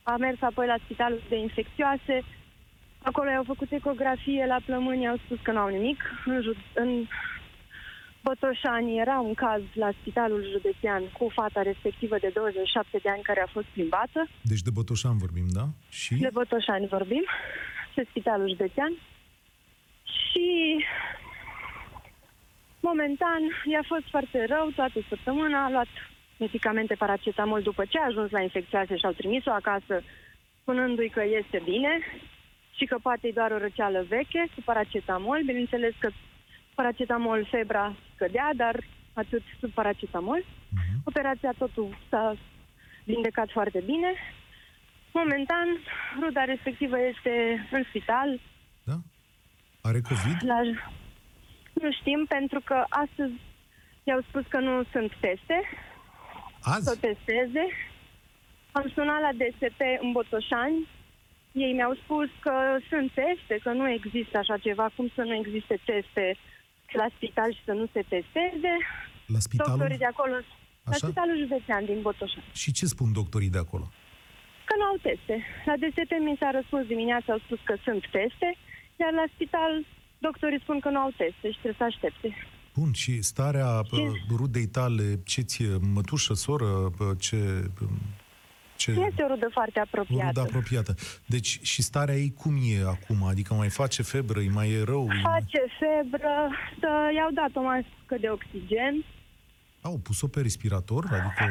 a 0.03 0.17
mers 0.17 0.43
apoi 0.43 0.67
la 0.67 0.77
spitalul 0.85 1.23
de 1.29 1.37
infecțioase. 1.37 2.25
Acolo 3.03 3.31
i-au 3.31 3.45
făcut 3.45 3.73
ecografie 3.73 4.47
la 4.47 4.59
plămâni, 4.65 5.09
au 5.09 5.17
spus 5.17 5.39
că 5.43 5.53
nu 5.53 5.59
au 5.59 5.69
nimic. 5.69 6.03
În, 6.25 6.43
ju- 6.43 6.65
în 6.75 7.07
Botoșani 8.29 8.99
era 8.99 9.17
un 9.21 9.35
caz 9.35 9.63
la 9.73 9.91
spitalul 10.01 10.43
județean 10.51 11.03
cu 11.19 11.29
fata 11.39 11.63
respectivă 11.63 12.17
de 12.19 12.31
27 12.35 12.99
de 13.03 13.09
ani 13.09 13.23
care 13.23 13.41
a 13.41 13.53
fost 13.57 13.67
plimbată. 13.67 14.21
Deci 14.43 14.67
de 14.67 14.71
Botoșan 14.71 15.17
vorbim, 15.17 15.47
da? 15.59 15.67
Și? 15.89 16.15
De 16.15 16.31
Botoșani 16.33 16.87
vorbim, 16.87 17.25
pe 17.95 18.07
spitalul 18.11 18.49
județean. 18.49 18.93
Și 20.05 20.49
momentan 22.81 23.43
i-a 23.73 23.85
fost 23.87 24.07
foarte 24.11 24.45
rău 24.49 24.67
toată 24.75 24.99
săptămâna, 25.09 25.65
a 25.65 25.71
luat 25.71 25.93
medicamente 26.39 26.95
paracetamol 26.95 27.63
după 27.63 27.85
ce 27.85 27.99
a 27.99 28.07
ajuns 28.07 28.31
la 28.31 28.41
infecțioase 28.41 28.97
și 28.97 29.05
au 29.07 29.13
trimis-o 29.13 29.51
acasă 29.51 30.03
spunându-i 30.61 31.15
că 31.17 31.23
este 31.41 31.63
bine 31.65 31.93
și 32.77 32.85
că 32.85 32.97
poate 33.03 33.31
doar 33.35 33.51
o 33.51 33.59
răceală 33.59 34.05
veche 34.09 34.43
cu 34.55 34.61
paracetamol. 34.65 35.41
Bineînțeles 35.47 35.95
că 35.99 36.09
paracetamol 36.75 37.49
febra 37.51 37.97
scădea, 38.15 38.51
dar 38.57 38.85
atât 39.13 39.43
sub 39.61 39.71
paracetamol. 39.71 40.45
Mhm. 40.69 41.01
Operația 41.05 41.53
totul 41.59 41.97
s-a 42.11 42.37
vindecat 43.05 43.51
foarte 43.51 43.81
bine. 43.87 44.13
Momentan, 45.13 45.69
ruda 46.21 46.45
respectivă 46.45 46.97
este 47.01 47.33
în 47.71 47.83
spital. 47.89 48.41
Da? 48.85 48.97
Are 49.83 50.01
COVID? 50.01 50.39
La... 50.53 50.61
Nu 51.73 51.93
știm, 51.93 52.25
pentru 52.29 52.61
că 52.65 52.85
astăzi 52.89 53.35
i-au 54.05 54.21
spus 54.29 54.45
că 54.49 54.59
nu 54.59 54.85
sunt 54.93 55.11
teste, 55.21 55.59
să 56.61 56.71
o 56.87 56.91
Azi? 56.91 57.01
testeze. 57.01 57.65
Am 58.73 58.91
sunat 58.95 59.21
la 59.21 59.33
DSP 59.41 59.81
în 60.01 60.13
Botoșani. 60.13 60.89
Ei 61.53 61.73
mi-au 61.73 61.95
spus 62.03 62.29
că 62.41 62.55
sunt 62.89 63.13
teste, 63.13 63.55
că 63.63 63.71
nu 63.73 63.91
există 63.91 64.39
așa 64.39 64.57
ceva, 64.59 64.91
cum 64.97 65.11
să 65.15 65.23
nu 65.23 65.35
existe 65.35 65.79
teste 65.85 66.37
la 67.03 67.09
spital 67.17 67.51
și 67.57 67.63
să 67.69 67.73
nu 67.81 67.87
se 67.95 68.03
testeze. 68.13 68.75
La 69.35 69.41
spitalul? 69.47 69.73
Doctorii 69.73 70.03
de 70.05 70.11
acolo, 70.15 70.35
la 70.89 70.95
Așa? 70.95 71.07
spitalul 71.07 71.37
județean 71.45 71.83
din 71.91 71.99
Botoșani. 72.07 72.51
Și 72.63 72.69
ce 72.79 72.85
spun 72.87 73.09
doctorii 73.21 73.55
de 73.57 73.63
acolo? 73.67 73.87
Că 74.69 74.75
nu 74.81 74.85
au 74.91 74.97
teste. 75.09 75.35
La 75.69 75.75
DSP 75.83 76.13
mi 76.29 76.37
s-a 76.41 76.51
răspuns 76.59 76.85
dimineața, 76.95 77.29
au 77.33 77.41
spus 77.47 77.61
că 77.69 77.75
sunt 77.87 78.03
teste, 78.17 78.49
iar 79.03 79.13
la 79.21 79.27
spital 79.35 79.73
doctorii 80.27 80.65
spun 80.65 80.79
că 80.81 80.89
nu 80.95 81.01
au 81.05 81.13
teste 81.21 81.47
și 81.53 81.61
trebuie 81.63 81.81
să 81.83 81.91
aștepte. 81.93 82.29
Bun, 82.79 82.93
și 82.93 83.23
starea 83.23 83.71
uh, 83.91 84.13
rudei 84.41 84.67
tale, 84.67 85.07
ce 85.25 85.41
ție, 85.41 85.73
mătușă, 85.95 86.35
soră, 86.35 86.71
uh, 86.99 87.17
ce... 87.19 87.37
ce 88.77 88.91
Este 88.91 89.23
o 89.23 89.27
rudă 89.27 89.49
foarte 89.53 89.79
o 89.79 89.83
apropiată. 89.83 90.27
rudă 90.27 90.41
apropiată. 90.41 90.95
Deci, 91.27 91.59
și 91.63 91.83
starea 91.83 92.15
ei 92.15 92.33
cum 92.43 92.55
e 92.57 92.83
acum? 92.97 93.23
Adică 93.29 93.55
mai 93.55 93.69
face 93.69 94.03
febră, 94.03 94.39
îi 94.39 94.49
mai 94.49 94.71
e 94.71 94.83
rău? 94.85 95.01
îi 95.09 95.21
mai- 95.23 95.23
Face 95.23 95.63
febră, 95.79 96.49
să 96.81 96.89
i-au 97.17 97.31
dat 97.31 97.51
o 97.55 97.63
mască 97.63 98.15
de 98.21 98.29
oxigen, 98.31 99.05
Au 99.81 100.01
pus-o 100.03 100.27
pe 100.27 100.41
respirator? 100.41 101.05
Adică... 101.13 101.45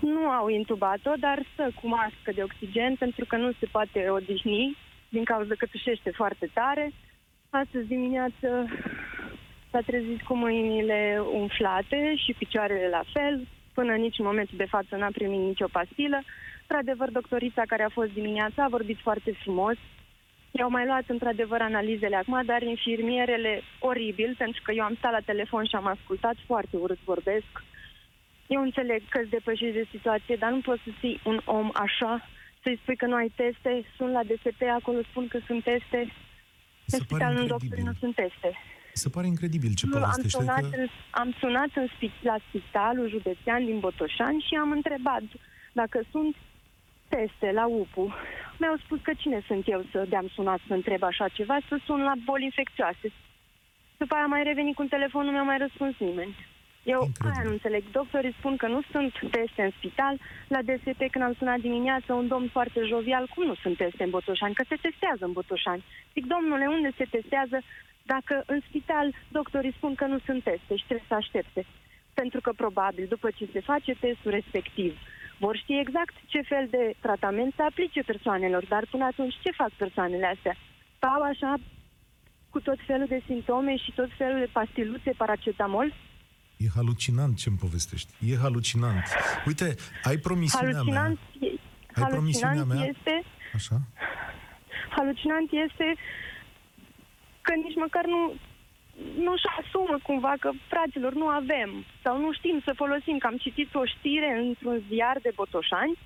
nu 0.00 0.28
au 0.28 0.48
intubat-o, 0.48 1.12
dar 1.20 1.38
stă 1.52 1.70
cu 1.80 1.88
mască 1.88 2.30
de 2.34 2.42
oxigen 2.42 2.94
pentru 2.94 3.24
că 3.24 3.36
nu 3.36 3.52
se 3.60 3.66
poate 3.66 4.08
odihni 4.10 4.76
din 5.08 5.24
cauza 5.24 5.54
că 5.58 5.66
tușește 5.66 6.10
foarte 6.14 6.50
tare. 6.54 6.92
Astăzi 7.50 7.86
dimineață 7.86 8.48
s-a 9.70 9.80
trezit 9.86 10.22
cu 10.22 10.36
mâinile 10.36 11.18
umflate 11.32 12.14
și 12.16 12.34
picioarele 12.38 12.88
la 12.88 13.02
fel. 13.12 13.48
Până 13.74 13.94
nici 13.94 14.18
în 14.18 14.24
momentul 14.24 14.56
de 14.56 14.72
față 14.74 14.96
n-a 14.96 15.10
primit 15.12 15.40
nicio 15.40 15.66
pastilă. 15.72 16.22
Într-adevăr, 16.60 17.10
doctorița 17.10 17.62
care 17.66 17.82
a 17.82 17.96
fost 17.98 18.12
dimineața 18.12 18.64
a 18.64 18.74
vorbit 18.76 18.98
foarte 19.02 19.32
frumos. 19.42 19.76
I-au 20.50 20.70
mai 20.70 20.86
luat 20.86 21.04
într-adevăr 21.06 21.60
analizele 21.60 22.16
acum, 22.16 22.42
dar 22.44 22.62
infirmierele 22.62 23.62
oribil, 23.78 24.34
pentru 24.38 24.60
că 24.64 24.72
eu 24.72 24.84
am 24.84 24.94
stat 24.98 25.12
la 25.12 25.26
telefon 25.30 25.64
și 25.64 25.74
am 25.74 25.86
ascultat 25.86 26.34
foarte 26.46 26.76
urât 26.76 26.98
vorbesc. 27.04 27.52
Eu 28.46 28.62
înțeleg 28.62 29.02
că 29.08 29.18
îți 29.20 29.30
depășești 29.30 29.78
de 29.80 29.86
situație, 29.90 30.36
dar 30.36 30.50
nu 30.50 30.60
poți 30.60 30.82
să 30.82 30.90
fii 31.00 31.20
un 31.24 31.40
om 31.44 31.70
așa, 31.74 32.28
să-i 32.62 32.78
spui 32.82 32.96
că 32.96 33.06
nu 33.06 33.14
ai 33.14 33.32
teste, 33.36 33.84
sunt 33.96 34.12
la 34.12 34.22
DSP, 34.22 34.62
acolo 34.78 34.98
spun 35.02 35.28
că 35.28 35.38
sunt 35.46 35.62
teste, 35.62 36.00
Mi 36.00 36.12
pe 36.90 36.96
se 36.96 37.04
pare 37.08 37.24
spital 37.24 37.36
în 37.36 37.46
doctorii 37.46 37.84
incredibil. 37.84 37.84
nu 37.84 37.92
sunt 38.00 38.14
teste. 38.14 38.50
Mi 38.94 39.00
se 39.04 39.08
pare 39.08 39.26
incredibil 39.26 39.72
ce 39.74 39.86
Nu, 39.86 39.94
am 39.96 40.00
povestește. 40.00 40.38
sunat, 40.38 40.60
Că... 40.70 40.76
în, 40.76 40.86
am 41.10 41.34
sunat 41.40 41.68
în 41.74 41.86
spi- 41.94 42.22
la 42.22 42.36
spitalul 42.48 43.08
județean 43.08 43.64
din 43.64 43.78
Botoșani 43.78 44.44
și 44.48 44.54
am 44.54 44.70
întrebat 44.70 45.22
dacă 45.72 45.98
sunt 46.10 46.36
teste 47.08 47.50
la 47.52 47.66
UPU. 47.66 48.14
Mi-au 48.58 48.76
spus 48.84 48.98
că 49.02 49.12
cine 49.16 49.42
sunt 49.46 49.64
eu 49.68 49.84
să 49.92 50.06
de-am 50.08 50.28
sunat 50.34 50.60
să 50.66 50.72
întreb 50.74 51.02
așa 51.02 51.28
ceva, 51.28 51.56
să 51.68 51.78
sun 51.86 52.00
la 52.02 52.12
boli 52.24 52.44
infecțioase. 52.44 53.12
După 53.96 54.14
aia 54.14 54.22
am 54.24 54.30
mai 54.30 54.42
revenit 54.42 54.74
cu 54.74 54.82
un 54.82 54.88
telefon, 54.88 55.24
nu 55.24 55.30
mi-a 55.30 55.42
mai 55.42 55.58
răspuns 55.58 55.94
nimeni. 55.98 56.34
Eu 56.82 57.00
Incredibil. 57.02 57.30
aia 57.34 57.44
nu 57.44 57.50
înțeleg. 57.50 57.82
Doctorii 57.90 58.34
spun 58.38 58.56
că 58.56 58.66
nu 58.66 58.80
sunt 58.90 59.12
teste 59.30 59.62
în 59.62 59.70
spital. 59.70 60.18
La 60.48 60.62
DSP, 60.62 61.00
când 61.10 61.24
am 61.24 61.34
sunat 61.38 61.60
dimineața, 61.60 62.14
un 62.14 62.28
domn 62.28 62.48
foarte 62.48 62.80
jovial, 62.84 63.26
cum 63.34 63.46
nu 63.46 63.54
sunt 63.54 63.76
teste 63.76 64.02
în 64.04 64.10
Botoșani? 64.10 64.54
Că 64.54 64.64
se 64.68 64.76
testează 64.86 65.24
în 65.24 65.32
Botoșani. 65.32 65.84
Zic, 66.12 66.26
domnule, 66.26 66.66
unde 66.66 66.90
se 66.96 67.06
testează 67.10 67.58
dacă 68.02 68.42
în 68.46 68.60
spital 68.68 69.14
doctorii 69.28 69.72
spun 69.76 69.94
că 69.94 70.06
nu 70.06 70.18
sunt 70.18 70.42
teste 70.42 70.76
și 70.76 70.84
trebuie 70.84 71.06
să 71.08 71.14
aștepte? 71.14 71.66
Pentru 72.14 72.40
că 72.40 72.52
probabil 72.56 73.06
după 73.08 73.30
ce 73.30 73.48
se 73.52 73.60
face 73.60 73.92
testul 74.00 74.30
respectiv, 74.30 74.98
vor 75.38 75.56
ști 75.56 75.78
exact 75.78 76.14
ce 76.26 76.40
fel 76.40 76.66
de 76.70 76.94
tratament 77.00 77.52
să 77.56 77.62
aplice 77.62 78.02
persoanelor, 78.02 78.64
dar 78.66 78.84
până 78.90 79.04
atunci 79.04 79.34
ce 79.42 79.50
fac 79.50 79.70
persoanele 79.70 80.26
astea? 80.26 80.56
Stau 80.96 81.22
așa 81.22 81.54
cu 82.50 82.60
tot 82.60 82.78
felul 82.86 83.06
de 83.06 83.22
simptome 83.26 83.76
și 83.76 83.92
tot 83.94 84.08
felul 84.16 84.38
de 84.38 84.48
pastiluțe, 84.52 85.12
paracetamol? 85.16 85.92
E 86.64 86.68
halucinant 86.74 87.36
ce-mi 87.38 87.56
povestești. 87.56 88.10
E 88.30 88.36
halucinant. 88.36 89.02
Uite, 89.46 89.74
ai 90.02 90.16
promisiunea 90.16 90.72
Halucinant, 90.74 91.18
mea. 91.40 91.50
e- 91.50 91.58
Ai 92.00 92.10
promisiunea 92.10 92.56
halucinant 92.56 92.80
mea? 92.80 92.88
este 92.94 93.14
Așa? 93.54 93.76
halucinant 94.88 95.48
este 95.66 95.86
că 97.40 97.52
nici 97.64 97.76
măcar 97.84 98.04
nu 98.06 98.34
nu-și 99.26 99.46
asumă 99.60 99.96
cumva 100.02 100.34
că, 100.40 100.50
fraților, 100.68 101.12
nu 101.14 101.26
avem 101.26 101.70
sau 102.02 102.14
nu 102.20 102.32
știm 102.32 102.60
să 102.64 102.72
folosim, 102.76 103.18
că 103.18 103.26
am 103.26 103.36
citit 103.36 103.74
o 103.74 103.84
știre 103.84 104.30
într-un 104.46 104.82
ziar 104.88 105.16
de 105.22 105.32
Botoșani 105.34 105.98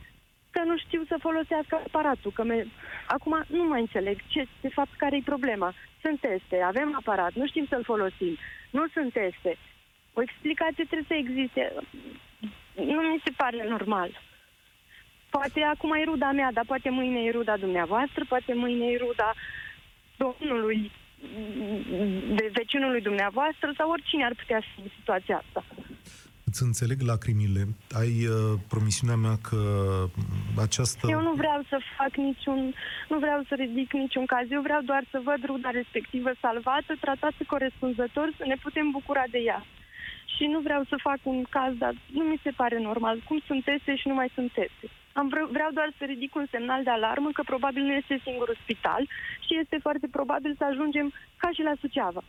că 0.50 0.60
nu 0.64 0.76
știu 0.78 1.02
să 1.10 1.16
folosească 1.26 1.74
aparatul. 1.86 2.32
Că 2.32 2.42
me... 2.44 2.66
Acum 3.06 3.44
nu 3.46 3.64
mai 3.64 3.80
înțeleg 3.80 4.16
ce, 4.26 4.46
de 4.60 4.68
fapt 4.68 4.92
care 4.96 5.16
e 5.16 5.32
problema. 5.34 5.74
Sunt 6.02 6.20
teste, 6.20 6.56
avem 6.72 6.88
aparat, 7.00 7.32
nu 7.32 7.46
știm 7.46 7.66
să-l 7.68 7.84
folosim, 7.84 8.36
nu 8.70 8.84
sunt 8.94 9.12
teste. 9.12 9.58
O 10.18 10.22
explicație 10.22 10.84
trebuie 10.90 11.12
să 11.12 11.14
existe. 11.14 11.62
Nu 12.74 13.00
mi 13.12 13.22
se 13.24 13.32
pare 13.36 13.68
normal. 13.68 14.10
Poate 15.30 15.60
acum 15.62 15.92
e 15.92 16.04
ruda 16.04 16.30
mea, 16.32 16.50
dar 16.52 16.64
poate 16.66 16.90
mâine 16.90 17.20
e 17.20 17.30
ruda 17.30 17.56
dumneavoastră, 17.56 18.24
poate 18.28 18.52
mâine 18.54 18.84
e 18.86 18.96
ruda 19.06 19.34
domnului, 20.16 20.90
de 22.38 22.50
vecinului 22.52 23.00
dumneavoastră 23.00 23.72
sau 23.76 23.90
oricine 23.90 24.24
ar 24.24 24.34
putea 24.34 24.60
fi 24.60 24.80
în 24.80 24.88
situația 24.98 25.36
asta. 25.44 25.64
Îți 26.44 26.62
înțeleg 26.62 27.00
lacrimile. 27.00 27.62
Ai 28.00 28.14
uh, 28.26 28.58
promisiunea 28.68 29.16
mea 29.16 29.36
că 29.48 29.60
mm, 30.16 30.62
această... 30.66 31.06
Eu 31.10 31.20
nu 31.20 31.32
vreau 31.32 31.60
să 31.68 31.76
fac 31.96 32.12
niciun, 32.16 32.74
nu 33.08 33.18
vreau 33.18 33.40
să 33.48 33.54
ridic 33.54 33.92
niciun 33.92 34.26
caz, 34.26 34.46
eu 34.50 34.62
vreau 34.62 34.82
doar 34.82 35.04
să 35.10 35.20
văd 35.24 35.40
ruda 35.44 35.70
respectivă 35.70 36.30
salvată, 36.40 36.92
tratată 37.00 37.40
corespunzător, 37.46 38.26
să 38.38 38.44
ne 38.46 38.56
putem 38.62 38.90
bucura 38.90 39.24
de 39.30 39.38
ea. 39.38 39.66
Și 40.36 40.44
nu 40.52 40.60
vreau 40.60 40.82
să 40.88 40.96
fac 41.08 41.18
un 41.22 41.42
caz, 41.50 41.72
dar 41.84 41.94
nu 42.12 42.22
mi 42.24 42.40
se 42.42 42.50
pare 42.50 42.78
normal. 42.80 43.16
Cum 43.28 43.38
sunt 43.46 43.64
teste 43.64 43.96
și 43.96 44.08
nu 44.08 44.14
mai 44.14 44.30
sunt 44.34 44.52
teste? 44.52 44.86
Am 45.12 45.28
vre- 45.28 45.48
vreau 45.56 45.70
doar 45.72 45.90
să 45.98 46.04
ridic 46.04 46.34
un 46.34 46.46
semnal 46.50 46.82
de 46.82 46.90
alarmă 46.90 47.30
că 47.32 47.42
probabil 47.52 47.82
nu 47.82 47.92
este 47.92 48.20
singurul 48.22 48.56
spital 48.62 49.02
și 49.46 49.52
este 49.62 49.78
foarte 49.82 50.06
probabil 50.10 50.54
să 50.58 50.64
ajungem 50.70 51.12
ca 51.36 51.48
și 51.54 51.62
la 51.62 51.72
Suceava. 51.80 52.22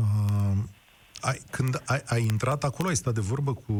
Uh, 0.00 0.56
ai, 1.20 1.38
când 1.50 1.74
ai, 1.86 2.00
ai 2.06 2.22
intrat 2.22 2.64
acolo, 2.64 2.88
ai 2.88 2.94
stat 2.94 3.14
de 3.14 3.20
vorbă 3.20 3.52
cu 3.54 3.72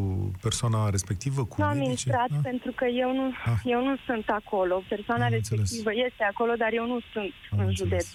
persoana 0.43 0.91
respectivă, 0.91 1.45
cu 1.45 1.55
Nu 1.59 1.65
am 1.65 1.77
medici? 1.77 2.03
intrat 2.03 2.29
Da? 2.31 2.39
pentru 2.43 2.73
că 2.73 2.85
eu 2.85 3.15
nu, 3.15 3.27
Ah. 3.45 3.61
eu 3.65 3.85
nu 3.85 3.97
sunt 4.07 4.29
acolo. 4.29 4.83
Persoana 4.89 5.25
Am 5.27 5.33
înțeles. 5.33 5.61
respectivă 5.61 5.91
este 6.07 6.25
acolo, 6.25 6.53
dar 6.55 6.73
eu 6.73 6.87
nu 6.87 7.01
sunt 7.13 7.33
Am 7.53 7.59
în 7.59 7.67
înțeles. 7.67 7.79
județ. 7.89 8.07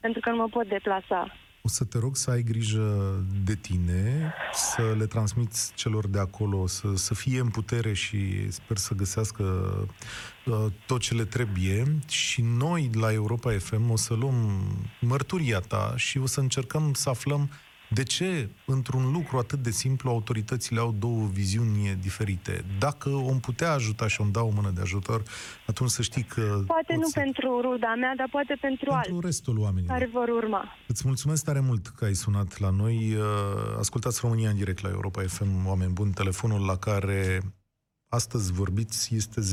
Pentru 0.00 0.20
că 0.20 0.30
nu 0.30 0.36
mă 0.36 0.48
pot 0.48 0.68
deplasa. 0.68 1.36
O 1.64 1.68
să 1.68 1.84
te 1.84 1.98
rog 1.98 2.16
să 2.16 2.30
ai 2.30 2.42
grijă 2.42 3.14
de 3.44 3.54
tine, 3.54 4.34
să 4.52 4.94
le 4.98 5.06
transmiți 5.06 5.72
celor 5.74 6.06
de 6.06 6.18
acolo, 6.18 6.66
să, 6.66 6.88
să 6.94 7.14
fie 7.14 7.40
în 7.40 7.48
putere 7.48 7.92
și 7.92 8.50
sper 8.50 8.76
să 8.76 8.94
găsească 8.94 9.44
uh, 10.46 10.66
tot 10.86 11.00
ce 11.00 11.14
le 11.14 11.24
trebuie. 11.24 11.98
Și 12.08 12.40
noi, 12.42 12.90
la 12.94 13.12
Europa 13.12 13.58
FM, 13.58 13.90
o 13.90 13.96
să 13.96 14.14
luăm 14.14 14.62
mărturia 15.00 15.60
ta 15.60 15.94
și 15.96 16.18
o 16.18 16.26
să 16.26 16.40
încercăm 16.40 16.92
să 16.94 17.08
aflăm 17.08 17.50
de 17.94 18.02
ce, 18.02 18.48
într-un 18.66 19.12
lucru 19.12 19.38
atât 19.38 19.58
de 19.62 19.70
simplu, 19.70 20.10
autoritățile 20.10 20.80
au 20.80 20.94
două 20.98 21.26
viziuni 21.26 21.96
diferite. 22.00 22.64
Dacă 22.78 23.08
om 23.08 23.40
putea 23.40 23.72
ajuta 23.72 24.08
și 24.08 24.20
om 24.20 24.30
da 24.30 24.42
o 24.42 24.50
mână 24.50 24.70
de 24.70 24.80
ajutor, 24.80 25.22
atunci 25.66 25.90
să 25.90 26.02
știi 26.02 26.22
că... 26.22 26.62
Poate 26.66 26.94
nu 26.94 26.98
poți 27.00 27.12
să- 27.12 27.18
pentru 27.20 27.60
ruda 27.60 27.94
mea, 27.94 28.14
dar 28.16 28.28
poate 28.30 28.56
pentru, 28.60 28.84
pentru 28.90 28.92
alții 28.92 29.18
restul 29.20 29.58
oamenilor. 29.58 29.92
care 29.98 30.10
vor 30.12 30.28
urma. 30.28 30.64
Îți 30.86 31.02
mulțumesc 31.06 31.44
tare 31.44 31.60
mult 31.60 31.86
că 31.86 32.04
ai 32.04 32.14
sunat 32.14 32.58
la 32.58 32.70
noi. 32.70 33.14
Uh, 33.14 33.20
Ascultați 33.78 34.20
România 34.22 34.50
în 34.50 34.56
direct 34.56 34.82
la 34.82 34.88
Europa 34.88 35.22
FM, 35.26 35.66
oameni 35.66 35.92
buni. 35.92 36.12
Telefonul 36.12 36.64
la 36.66 36.76
care 36.76 37.40
astăzi 38.08 38.52
vorbiți 38.52 39.14
este 39.14 39.40
0372069599. 39.40 39.44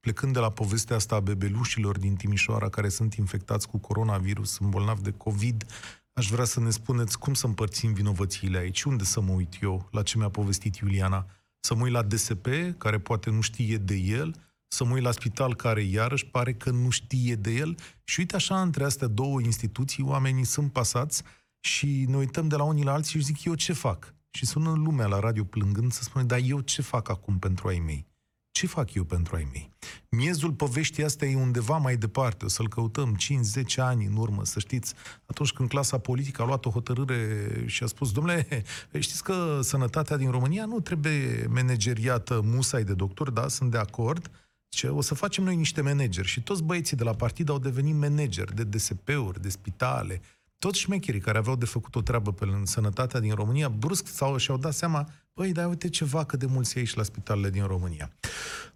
Plecând 0.00 0.32
de 0.32 0.38
la 0.38 0.50
povestea 0.50 0.96
asta 0.96 1.14
a 1.14 1.20
bebelușilor 1.20 1.98
din 1.98 2.14
Timișoara 2.14 2.68
care 2.68 2.88
sunt 2.88 3.14
infectați 3.14 3.68
cu 3.68 3.78
coronavirus, 3.78 4.50
sunt 4.50 4.70
bolnavi 4.70 5.02
de 5.02 5.12
COVID, 5.12 5.66
aș 6.12 6.28
vrea 6.28 6.44
să 6.44 6.60
ne 6.60 6.70
spuneți 6.70 7.18
cum 7.18 7.34
să 7.34 7.46
împărțim 7.46 7.92
vinovățiile 7.92 8.58
aici, 8.58 8.82
unde 8.82 9.04
să 9.04 9.20
mă 9.20 9.32
uit 9.32 9.56
eu, 9.62 9.88
la 9.90 10.02
ce 10.02 10.18
mi-a 10.18 10.28
povestit 10.28 10.76
Iuliana. 10.76 11.26
Să 11.60 11.74
mă 11.74 11.82
uit 11.82 11.92
la 11.92 12.02
DSP, 12.02 12.46
care 12.78 12.98
poate 12.98 13.30
nu 13.30 13.40
știe 13.40 13.76
de 13.76 13.94
el, 13.94 14.34
să 14.68 14.84
mă 14.84 14.92
uit 14.94 15.02
la 15.02 15.10
spital 15.10 15.54
care 15.54 15.82
iarăși 15.82 16.26
pare 16.26 16.54
că 16.54 16.70
nu 16.70 16.90
știe 16.90 17.34
de 17.34 17.50
el 17.50 17.74
și 18.04 18.20
uite 18.20 18.36
așa 18.36 18.60
între 18.60 18.84
astea 18.84 19.06
două 19.06 19.40
instituții 19.40 20.02
oamenii 20.02 20.44
sunt 20.44 20.72
pasați 20.72 21.22
și 21.60 22.04
ne 22.08 22.16
uităm 22.16 22.48
de 22.48 22.56
la 22.56 22.62
unii 22.62 22.84
la 22.84 22.92
alții 22.92 23.18
și 23.18 23.24
zic 23.24 23.44
eu 23.44 23.54
ce 23.54 23.72
fac? 23.72 24.14
Și 24.30 24.46
sună 24.46 24.70
lumea 24.70 25.06
la 25.06 25.18
radio 25.18 25.44
plângând 25.44 25.92
să 25.92 26.02
spune, 26.02 26.24
dar 26.24 26.40
eu 26.44 26.60
ce 26.60 26.82
fac 26.82 27.08
acum 27.08 27.38
pentru 27.38 27.68
ai 27.68 27.78
mei? 27.78 28.09
Ce 28.50 28.66
fac 28.66 28.94
eu 28.94 29.04
pentru 29.04 29.36
ai 29.36 29.48
mei? 29.52 29.70
Miezul 30.08 30.52
poveștii 30.52 31.04
astea 31.04 31.28
e 31.28 31.36
undeva 31.36 31.76
mai 31.76 31.96
departe, 31.96 32.44
o 32.44 32.48
să-l 32.48 32.68
căutăm 32.68 33.16
5-10 33.16 33.76
ani 33.76 34.04
în 34.04 34.16
urmă, 34.16 34.44
să 34.44 34.58
știți, 34.58 34.94
atunci 35.26 35.52
când 35.52 35.68
clasa 35.68 35.98
politică 35.98 36.42
a 36.42 36.44
luat 36.44 36.66
o 36.66 36.70
hotărâre 36.70 37.46
și 37.66 37.82
a 37.82 37.86
spus, 37.86 38.12
domnule, 38.12 38.64
știți 38.98 39.24
că 39.24 39.60
sănătatea 39.62 40.16
din 40.16 40.30
România 40.30 40.64
nu 40.64 40.80
trebuie 40.80 41.46
manageriată 41.48 42.40
musai 42.44 42.84
de 42.84 42.94
doctor, 42.94 43.30
da, 43.30 43.48
sunt 43.48 43.70
de 43.70 43.78
acord, 43.78 44.30
ce 44.68 44.88
o 44.88 45.00
să 45.00 45.14
facem 45.14 45.44
noi 45.44 45.56
niște 45.56 45.80
manageri 45.80 46.28
și 46.28 46.42
toți 46.42 46.62
băieții 46.62 46.96
de 46.96 47.04
la 47.04 47.14
partid 47.14 47.48
au 47.48 47.58
devenit 47.58 47.94
manageri 47.94 48.54
de 48.54 48.64
DSP-uri, 48.64 49.42
de 49.42 49.48
spitale, 49.48 50.20
toți 50.64 50.80
șmecherii 50.80 51.20
care 51.20 51.38
aveau 51.38 51.56
de 51.56 51.64
făcut 51.64 51.94
o 51.94 52.00
treabă 52.00 52.32
pe 52.32 52.44
în 52.44 52.66
sănătatea 52.66 53.20
din 53.20 53.34
România, 53.34 53.68
brusc 53.68 54.06
sau 54.06 54.36
și-au 54.36 54.56
dat 54.58 54.72
seama, 54.72 55.06
băi, 55.34 55.52
dar 55.52 55.66
uite 55.68 55.88
ceva 55.88 56.24
cât 56.24 56.38
de 56.38 56.46
mulți 56.48 56.78
aici 56.78 56.94
la 56.94 57.02
spitalele 57.02 57.50
din 57.50 57.66
România. 57.66 58.10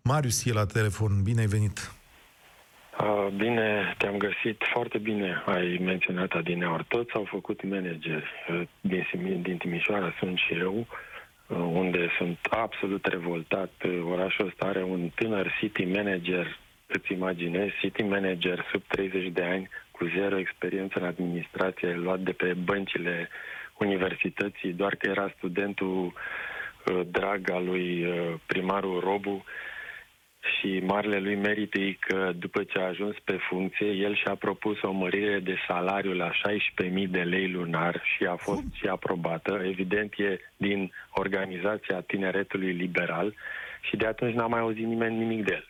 Marius 0.02 0.44
e 0.44 0.52
la 0.52 0.66
telefon, 0.66 1.22
bine 1.22 1.40
ai 1.40 1.46
venit. 1.46 1.92
Uh, 3.00 3.28
Bine, 3.36 3.94
te-am 3.98 4.16
găsit. 4.16 4.62
Foarte 4.72 4.98
bine 4.98 5.42
ai 5.46 5.78
menționat 5.82 6.30
adineori. 6.32 6.84
Toți 6.88 7.12
au 7.14 7.26
făcut 7.30 7.68
manageri. 7.68 8.24
Uh, 8.50 8.62
Din, 8.80 9.02
Simi- 9.10 9.42
din 9.42 9.56
Timișoara 9.56 10.14
sunt 10.18 10.38
și 10.38 10.54
eu, 10.58 10.76
uh, 11.46 11.56
unde 11.56 12.08
sunt 12.18 12.38
absolut 12.50 13.04
revoltat. 13.06 13.72
Uh, 13.84 14.02
Orașul 14.10 14.46
ăsta 14.46 14.64
are 14.66 14.82
un 14.84 15.10
tânăr 15.14 15.52
city 15.60 15.84
manager, 15.84 16.58
îți 16.86 17.12
imaginezi, 17.12 17.72
city 17.80 18.02
manager 18.02 18.64
sub 18.72 18.82
30 18.88 19.32
de 19.32 19.42
ani, 19.42 19.68
cu 19.96 20.04
zero 20.16 20.38
experiență 20.38 20.98
în 20.98 21.06
administrație, 21.06 21.94
luat 21.94 22.20
de 22.20 22.32
pe 22.32 22.54
băncile 22.64 23.28
universității, 23.78 24.72
doar 24.72 24.94
că 24.94 25.08
era 25.08 25.34
studentul 25.36 26.12
uh, 26.12 27.00
drag 27.10 27.50
al 27.50 27.64
lui 27.64 28.04
uh, 28.04 28.34
primarul 28.46 29.00
Robu 29.00 29.44
și 30.52 30.78
marele 30.78 31.18
lui 31.18 31.34
merit 31.34 31.74
e 31.74 31.92
că 31.92 32.32
după 32.36 32.62
ce 32.62 32.78
a 32.78 32.86
ajuns 32.86 33.16
pe 33.24 33.36
funcție, 33.48 33.86
el 33.86 34.14
și-a 34.16 34.34
propus 34.34 34.82
o 34.82 34.92
mărire 34.92 35.38
de 35.38 35.56
salariu 35.66 36.12
la 36.12 36.30
16.000 36.30 37.08
de 37.08 37.22
lei 37.22 37.50
lunar 37.50 38.02
și 38.16 38.24
a 38.24 38.36
fost 38.36 38.64
și 38.72 38.86
aprobată. 38.86 39.62
Evident, 39.64 40.12
e 40.16 40.38
din 40.56 40.92
organizația 41.10 42.00
Tineretului 42.00 42.72
Liberal 42.72 43.34
și 43.80 43.96
de 43.96 44.06
atunci 44.06 44.34
n-a 44.34 44.46
mai 44.46 44.60
auzit 44.60 44.86
nimeni 44.86 45.18
nimic 45.18 45.44
de 45.44 45.52
el. 45.52 45.68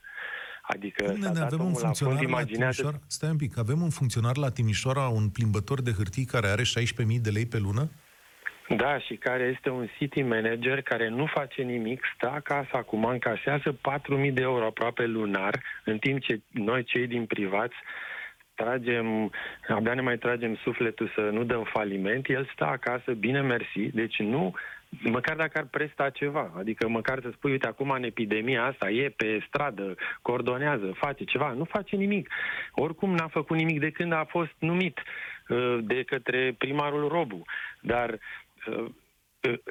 Adică 0.67 1.05
Cum 1.05 1.21
s-a 1.21 1.29
ne 1.29 1.35
dat 1.35 1.43
avem 1.43 1.61
un 1.61 1.67
omul 1.67 1.81
la 1.81 1.87
fond, 1.87 1.97
funcționar 1.97 2.23
la 2.23 2.29
imaginează 2.29 2.81
Timișoara? 2.81 3.05
Stai 3.07 3.31
un 3.31 3.37
pic, 3.37 3.59
avem 3.59 3.83
un 3.83 3.91
funcționar 3.91 4.37
la 4.37 4.51
Timișoara, 4.51 5.07
un 5.09 5.29
plimbător 5.29 5.83
de 5.83 5.91
hârtii 5.91 6.25
care 6.25 6.47
are 6.47 6.63
16.000 6.63 7.21
de 7.21 7.31
lei 7.31 7.47
pe 7.47 7.59
lună? 7.59 7.91
Da, 8.69 8.99
și 8.99 9.15
care 9.15 9.53
este 9.55 9.71
un 9.71 9.87
city 9.99 10.23
manager 10.23 10.83
care 10.83 11.09
nu 11.09 11.27
face 11.27 11.63
nimic, 11.63 12.03
stă 12.15 12.31
acasă 12.31 12.71
acum, 12.73 13.05
încasează 13.05 13.73
4.000 13.73 14.33
de 14.33 14.41
euro 14.41 14.65
aproape 14.65 15.07
lunar, 15.07 15.63
în 15.85 15.99
timp 15.99 16.21
ce 16.21 16.41
noi, 16.51 16.85
cei 16.85 17.07
din 17.07 17.25
privați, 17.27 17.75
tragem, 18.55 19.31
abia 19.69 19.95
ne 19.95 20.01
mai 20.01 20.19
tragem 20.19 20.57
sufletul 20.57 21.11
să 21.15 21.21
nu 21.21 21.45
dăm 21.45 21.65
faliment, 21.73 22.29
el 22.29 22.49
stă 22.53 22.65
acasă, 22.65 23.13
bine 23.13 23.41
mersi, 23.41 23.81
deci 23.93 24.19
nu, 24.19 24.55
măcar 24.89 25.37
dacă 25.37 25.59
ar 25.59 25.67
presta 25.71 26.11
ceva, 26.11 26.53
adică 26.57 26.89
măcar 26.89 27.19
să 27.23 27.31
spui, 27.33 27.51
uite, 27.51 27.67
acum 27.67 27.91
în 27.91 28.03
epidemia 28.03 28.65
asta 28.65 28.91
e 28.91 29.09
pe 29.17 29.45
stradă, 29.47 29.95
coordonează, 30.23 30.93
face 30.95 31.25
ceva, 31.25 31.53
nu 31.53 31.65
face 31.65 31.97
nimic. 31.97 32.29
Oricum 32.73 33.15
n-a 33.15 33.29
făcut 33.29 33.57
nimic 33.57 33.81
de 33.81 33.91
când 33.91 34.13
a 34.13 34.25
fost 34.29 34.55
numit 34.59 35.03
uh, 35.49 35.79
de 35.83 36.03
către 36.03 36.55
primarul 36.59 37.09
Robu, 37.09 37.43
dar 37.81 38.19
uh, 38.67 38.85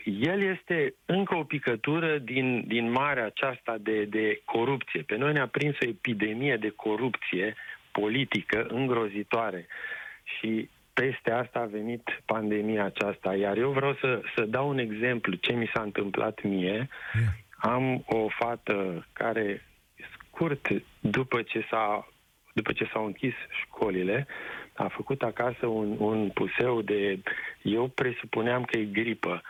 el 0.04 0.42
este 0.42 0.94
încă 1.06 1.36
o 1.36 1.44
picătură 1.44 2.18
din, 2.18 2.68
din 2.68 2.92
marea 2.92 3.26
aceasta 3.26 3.78
de, 3.80 4.04
de 4.04 4.42
corupție. 4.46 5.02
Pe 5.02 5.16
noi 5.16 5.34
ne-a 5.34 5.48
prins 5.48 5.76
o 5.80 5.88
epidemie 5.88 6.58
de 6.58 6.70
corupție 6.70 7.56
politică 8.00 8.66
îngrozitoare 8.70 9.68
și 10.24 10.70
peste 10.94 11.32
asta 11.32 11.60
a 11.60 11.66
venit 11.66 12.22
pandemia 12.26 12.84
aceasta. 12.86 13.36
Iar 13.36 13.58
eu 13.58 13.72
vreau 13.72 13.94
să, 13.94 14.22
să 14.36 14.46
dau 14.46 14.70
un 14.70 14.78
exemplu 14.78 15.34
ce 15.36 15.54
mi 15.54 15.70
s-a 15.74 15.82
întâmplat 15.82 16.42
mie. 16.44 16.90
Yeah. 17.14 17.28
Am 17.58 18.04
o 18.06 18.28
fată 18.28 19.08
care, 19.14 19.66
scurt 20.14 20.68
după 21.00 21.42
ce, 21.42 21.66
s-a, 21.70 22.08
după 22.54 22.72
ce 22.72 22.90
s-au 22.94 23.06
închis 23.06 23.34
școlile, 23.62 24.28
a 24.74 24.88
făcut 24.88 25.22
acasă 25.22 25.66
un, 25.66 25.96
un 26.00 26.30
puseu 26.30 26.82
de... 26.82 27.20
Eu 27.62 27.88
presupuneam 27.88 28.64
că 28.64 28.78
e 28.78 28.84
gripă. 28.84 29.42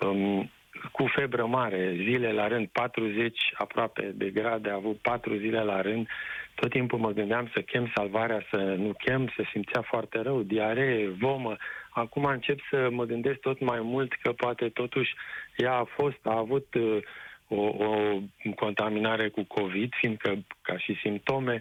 Um, 0.00 0.50
cu 0.92 1.06
febră 1.06 1.46
mare, 1.46 1.92
zile 1.96 2.32
la 2.32 2.48
rând, 2.48 2.68
40 2.68 3.38
aproape 3.54 4.12
de 4.14 4.30
grade, 4.30 4.70
a 4.70 4.74
avut 4.74 4.98
4 4.98 5.36
zile 5.36 5.60
la 5.60 5.80
rând. 5.80 6.08
Tot 6.54 6.70
timpul 6.70 6.98
mă 6.98 7.10
gândeam 7.10 7.50
să 7.54 7.60
chem 7.60 7.92
salvarea, 7.94 8.46
să 8.50 8.56
nu 8.56 8.92
chem, 8.92 9.32
să 9.36 9.44
simțea 9.50 9.82
foarte 9.82 10.20
rău, 10.20 10.42
diaree, 10.42 11.08
vomă. 11.08 11.56
Acum 11.90 12.24
încep 12.24 12.58
să 12.70 12.88
mă 12.90 13.04
gândesc 13.04 13.38
tot 13.38 13.60
mai 13.60 13.80
mult 13.80 14.12
că 14.22 14.32
poate 14.32 14.68
totuși 14.68 15.14
ea 15.56 15.72
a 15.72 15.84
fost, 15.84 16.18
a 16.22 16.36
avut 16.36 16.74
uh, 16.74 17.02
o, 17.48 17.60
o 17.60 18.18
contaminare 18.54 19.28
cu 19.28 19.42
COVID, 19.44 19.92
fiindcă 19.94 20.44
ca 20.62 20.78
și 20.78 20.94
simptome 21.02 21.60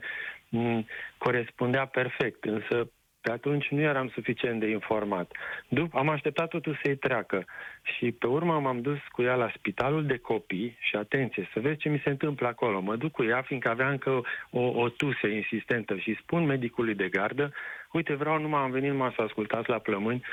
m- 0.49 0.85
corespundea 1.17 1.85
perfect, 1.85 2.43
însă 2.43 2.89
pe 3.21 3.31
atunci 3.31 3.67
nu 3.67 3.81
eram 3.81 4.09
suficient 4.09 4.59
de 4.59 4.69
informat. 4.69 5.31
După, 5.67 5.97
am 5.97 6.09
așteptat 6.09 6.47
totul 6.47 6.79
să-i 6.83 6.95
treacă 6.97 7.45
și 7.81 8.11
pe 8.11 8.27
urmă 8.27 8.59
m-am 8.59 8.81
dus 8.81 8.99
cu 9.11 9.21
ea 9.21 9.35
la 9.35 9.51
spitalul 9.55 10.05
de 10.05 10.17
copii 10.17 10.77
și 10.79 10.95
atenție, 10.95 11.49
să 11.53 11.59
vezi 11.59 11.77
ce 11.77 11.89
mi 11.89 12.01
se 12.03 12.09
întâmplă 12.09 12.47
acolo. 12.47 12.79
Mă 12.79 12.95
duc 12.95 13.11
cu 13.11 13.23
ea 13.23 13.41
fiindcă 13.41 13.69
avea 13.69 13.89
încă 13.89 14.23
o, 14.49 14.61
o 14.61 14.89
tuse 14.89 15.27
insistentă 15.27 15.95
și 15.95 16.17
spun 16.21 16.45
medicului 16.45 16.95
de 16.95 17.09
gardă, 17.09 17.53
uite 17.91 18.13
vreau 18.13 18.39
numai 18.39 18.61
am 18.61 18.71
venit 18.71 18.89
numai 18.89 19.13
să 19.15 19.21
ascultați 19.21 19.69
la 19.69 19.77
plămâni 19.79 20.23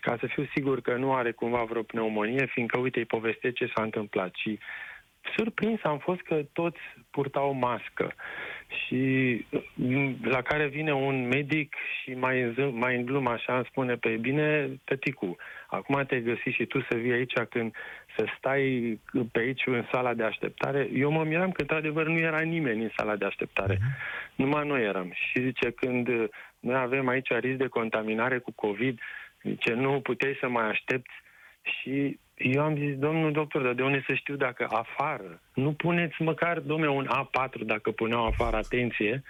ca 0.00 0.16
să 0.20 0.26
fiu 0.26 0.48
sigur 0.54 0.80
că 0.80 0.94
nu 0.94 1.14
are 1.14 1.32
cumva 1.32 1.64
vreo 1.64 1.82
pneumonie, 1.82 2.46
fiindcă 2.46 2.78
uite 2.78 2.98
îi 2.98 3.04
poveste 3.04 3.52
ce 3.52 3.70
s-a 3.74 3.82
întâmplat 3.82 4.34
și 4.34 4.58
surprins 5.36 5.80
am 5.84 5.98
fost 5.98 6.20
că 6.20 6.42
toți 6.52 6.78
purtau 7.10 7.52
mască 7.52 8.14
și 8.86 9.44
mm, 9.74 10.16
la 10.22 10.42
care 10.42 10.66
vine 10.66 10.94
un 10.94 11.28
medic 11.28 11.74
și 12.02 12.14
mai 12.14 12.40
în, 12.40 12.78
mai 12.78 12.96
în 12.96 13.04
glumă 13.04 13.30
așa 13.30 13.56
îmi 13.56 13.66
spune, 13.70 13.94
pe 13.94 14.08
bine, 14.08 14.68
tăticu, 14.84 15.36
acum 15.66 16.04
te-ai 16.06 16.22
găsit 16.22 16.54
și 16.54 16.66
tu 16.66 16.80
să 16.80 16.96
vii 16.96 17.12
aici 17.12 17.32
când 17.50 17.74
să 18.16 18.26
stai 18.38 18.98
pe 19.32 19.38
aici 19.38 19.62
în 19.66 19.84
sala 19.92 20.14
de 20.14 20.22
așteptare. 20.22 20.88
Eu 20.92 21.10
mă 21.10 21.24
miram 21.24 21.50
că 21.50 21.60
într-adevăr 21.60 22.06
nu 22.06 22.18
era 22.18 22.40
nimeni 22.40 22.82
în 22.82 22.90
sala 22.96 23.16
de 23.16 23.24
așteptare. 23.24 23.74
Uh-huh. 23.74 24.34
Numai 24.34 24.66
noi 24.66 24.82
eram. 24.82 25.12
Și 25.12 25.40
zice, 25.40 25.70
când 25.70 26.08
noi 26.60 26.76
avem 26.76 27.08
aici 27.08 27.28
risc 27.28 27.56
de 27.56 27.68
contaminare 27.68 28.38
cu 28.38 28.52
COVID, 28.52 29.00
zice, 29.42 29.72
nu 29.72 30.00
puteai 30.00 30.36
să 30.40 30.48
mai 30.48 30.68
aștepți 30.68 31.12
și 31.62 32.18
eu 32.36 32.62
am 32.62 32.76
zis, 32.76 32.98
domnul 32.98 33.32
doctor, 33.32 33.62
dar 33.62 33.72
de 33.72 33.82
unde 33.82 34.02
să 34.06 34.14
știu 34.14 34.36
dacă 34.36 34.66
afară? 34.70 35.40
Nu 35.54 35.72
puneți 35.72 36.22
măcar, 36.22 36.60
domnule, 36.60 36.90
un 36.90 37.06
A4 37.06 37.60
dacă 37.66 37.90
puneau 37.90 38.26
afară, 38.26 38.56
atenție. 38.56 39.22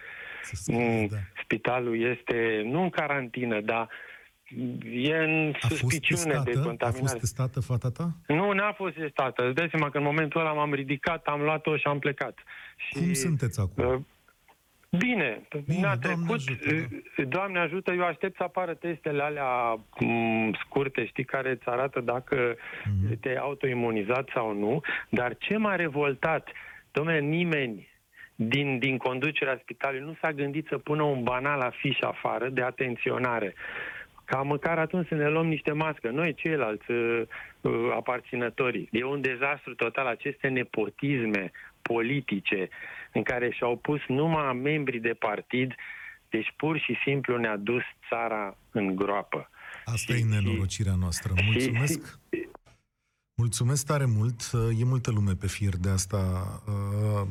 Spune, 0.42 1.06
da. 1.10 1.16
Spitalul 1.42 2.00
este, 2.02 2.62
nu 2.64 2.82
în 2.82 2.90
carantină, 2.90 3.60
dar 3.60 3.88
e 4.92 5.16
în 5.16 5.52
a 5.60 5.68
suspiciune 5.68 6.32
fost 6.34 6.44
de 6.44 6.52
contaminare. 6.52 6.96
A 6.96 7.00
fost 7.00 7.18
testată 7.18 7.60
fata 7.60 7.90
ta? 7.90 8.10
Nu, 8.26 8.52
n-a 8.52 8.72
fost 8.72 8.94
testată. 8.94 9.46
Îți 9.46 9.54
dai 9.54 9.68
seama 9.70 9.90
că 9.90 9.98
în 9.98 10.04
momentul 10.04 10.40
ăla 10.40 10.52
m-am 10.52 10.74
ridicat, 10.74 11.26
am 11.26 11.40
luat-o 11.40 11.76
și 11.76 11.86
am 11.86 11.98
plecat. 11.98 12.38
Și, 12.76 12.92
Cum 12.92 13.12
sunteți 13.12 13.60
acum? 13.60 13.84
Uh, 13.84 14.00
Bine, 14.98 15.40
Bine 15.66 15.80
n-a 15.80 15.96
trecut. 15.96 16.40
Ajută, 16.46 16.88
da. 17.16 17.22
Doamne 17.24 17.58
ajută, 17.58 17.92
eu 17.92 18.04
aștept 18.04 18.36
să 18.36 18.42
apară 18.42 18.74
testele 18.74 19.22
alea 19.22 19.76
m- 19.76 20.60
scurte, 20.64 21.06
știi, 21.06 21.24
care 21.24 21.50
îți 21.50 21.68
arată 21.68 22.00
dacă 22.00 22.54
mm-hmm. 22.54 23.20
te-ai 23.20 23.36
autoimunizat 23.36 24.28
sau 24.34 24.52
nu. 24.52 24.80
Dar 25.08 25.36
ce 25.38 25.56
m-a 25.56 25.74
revoltat, 25.74 26.48
domnule, 26.92 27.20
nimeni 27.20 27.88
din, 28.34 28.78
din 28.78 28.96
conducerea 28.96 29.58
spitalului 29.62 30.06
nu 30.06 30.16
s-a 30.20 30.32
gândit 30.32 30.66
să 30.66 30.78
pună 30.78 31.02
un 31.02 31.22
banal 31.22 31.60
afiș 31.60 32.00
afară 32.00 32.48
de 32.48 32.62
atenționare 32.62 33.54
ca 34.26 34.42
măcar 34.42 34.78
atunci 34.78 35.08
să 35.08 35.14
ne 35.14 35.28
luăm 35.28 35.46
niște 35.46 35.72
mască, 35.72 36.10
noi 36.10 36.34
ceilalți 36.34 36.90
uh, 36.90 37.22
uh, 37.60 37.72
aparținătorii. 37.94 38.88
E 38.92 39.04
un 39.04 39.20
dezastru 39.20 39.74
total 39.74 40.06
aceste 40.06 40.48
nepotisme 40.48 41.50
politice 41.82 42.68
în 43.16 43.22
care 43.22 43.50
și-au 43.50 43.76
pus 43.76 44.00
numai 44.08 44.54
membrii 44.54 45.00
de 45.00 45.16
partid, 45.18 45.74
deci 46.28 46.54
pur 46.56 46.78
și 46.78 46.94
simplu 47.04 47.36
ne-a 47.36 47.56
dus 47.56 47.82
țara 48.08 48.56
în 48.70 48.96
groapă. 48.96 49.50
Asta 49.84 50.14
și, 50.14 50.20
e 50.20 50.24
nenorocirea 50.24 50.94
noastră. 50.94 51.32
Mulțumesc! 51.44 52.18
Și, 52.30 52.48
Mulțumesc 53.38 53.86
tare 53.86 54.04
mult. 54.04 54.40
E 54.78 54.84
multă 54.84 55.10
lume 55.10 55.32
pe 55.32 55.46
fir 55.46 55.76
de 55.76 55.88
asta. 55.88 56.16
Uh, 56.66 57.28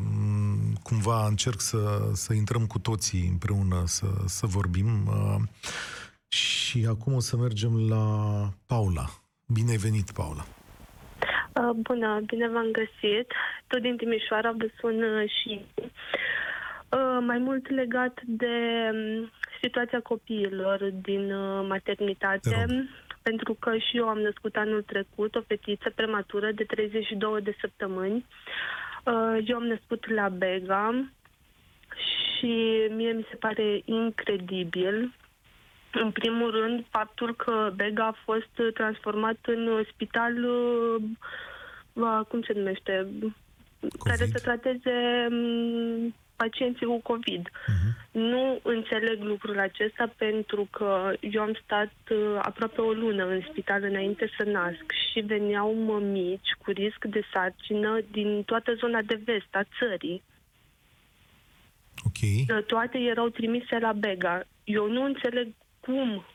cumva 0.83 1.27
încerc 1.27 1.61
să, 1.61 2.09
să 2.13 2.33
intrăm 2.33 2.65
cu 2.65 2.79
toții 2.79 3.27
împreună 3.27 3.83
să, 3.85 4.07
să 4.25 4.45
vorbim. 4.45 5.07
Uh, 5.07 5.41
și 6.27 6.85
acum 6.89 7.13
o 7.13 7.19
să 7.19 7.37
mergem 7.37 7.87
la 7.89 8.05
Paula. 8.65 9.05
Bine 9.47 9.71
ai 9.71 9.77
venit, 9.77 10.11
Paula! 10.11 10.45
Uh, 11.61 11.69
bună, 11.75 12.21
bine 12.25 12.47
v-am 12.47 12.71
găsit. 12.71 13.33
Tot 13.67 13.81
din 13.81 13.97
Timișoara 13.97 14.51
vă 14.51 14.67
sun 14.79 15.03
uh, 15.03 15.29
și 15.29 15.65
uh, 16.89 17.17
mai 17.19 17.37
mult 17.37 17.69
legat 17.69 18.19
de 18.25 18.89
um, 18.93 19.31
situația 19.61 19.99
copiilor 20.01 20.91
din 21.01 21.33
maternitate, 21.67 22.87
pentru 23.21 23.53
că 23.53 23.77
și 23.77 23.97
eu 23.97 24.07
am 24.07 24.19
născut 24.19 24.55
anul 24.55 24.81
trecut 24.81 25.35
o 25.35 25.41
fetiță 25.41 25.89
prematură 25.95 26.51
de 26.51 26.63
32 26.63 27.41
de 27.41 27.55
săptămâni. 27.59 28.25
Eu 29.45 29.55
am 29.55 29.65
născut 29.65 30.09
la 30.09 30.29
Bega 30.29 31.05
și 32.37 32.87
mie 32.89 33.11
mi 33.11 33.27
se 33.29 33.35
pare 33.35 33.81
incredibil 33.85 35.13
în 35.95 36.11
primul 36.11 36.51
rând, 36.51 36.85
faptul 36.89 37.35
că 37.35 37.71
Bega 37.75 38.05
a 38.05 38.21
fost 38.23 38.73
transformat 38.73 39.37
în 39.41 39.83
spital, 39.93 40.33
uh, 41.93 42.21
cum 42.27 42.41
se 42.41 42.53
numește, 42.55 43.07
COVID? 43.79 44.01
care 44.03 44.25
să 44.25 44.39
trateze 44.39 45.27
um, 45.29 46.13
pacienții 46.35 46.85
cu 46.85 46.99
COVID. 47.01 47.49
Uh-huh. 47.49 48.11
Nu 48.11 48.59
înțeleg 48.63 49.21
lucrul 49.21 49.59
acesta 49.59 50.13
pentru 50.17 50.67
că 50.71 51.13
eu 51.19 51.41
am 51.41 51.57
stat 51.63 51.93
uh, 52.11 52.39
aproape 52.41 52.81
o 52.81 52.91
lună 52.91 53.25
în 53.25 53.41
spital 53.49 53.83
înainte 53.83 54.29
să 54.37 54.43
nasc 54.43 54.85
și 55.11 55.19
veneau 55.19 55.73
mămici 55.73 56.49
cu 56.63 56.71
risc 56.71 57.05
de 57.05 57.21
sarcină 57.33 57.99
din 58.11 58.43
toată 58.43 58.73
zona 58.73 59.01
de 59.01 59.19
vest 59.23 59.51
a 59.51 59.63
țării. 59.79 60.23
Okay. 62.07 62.63
Toate 62.67 62.97
erau 62.97 63.29
trimise 63.29 63.77
la 63.79 63.91
Bega. 63.91 64.43
Eu 64.63 64.91
nu 64.91 65.03
înțeleg 65.03 65.47
cum 65.85 66.25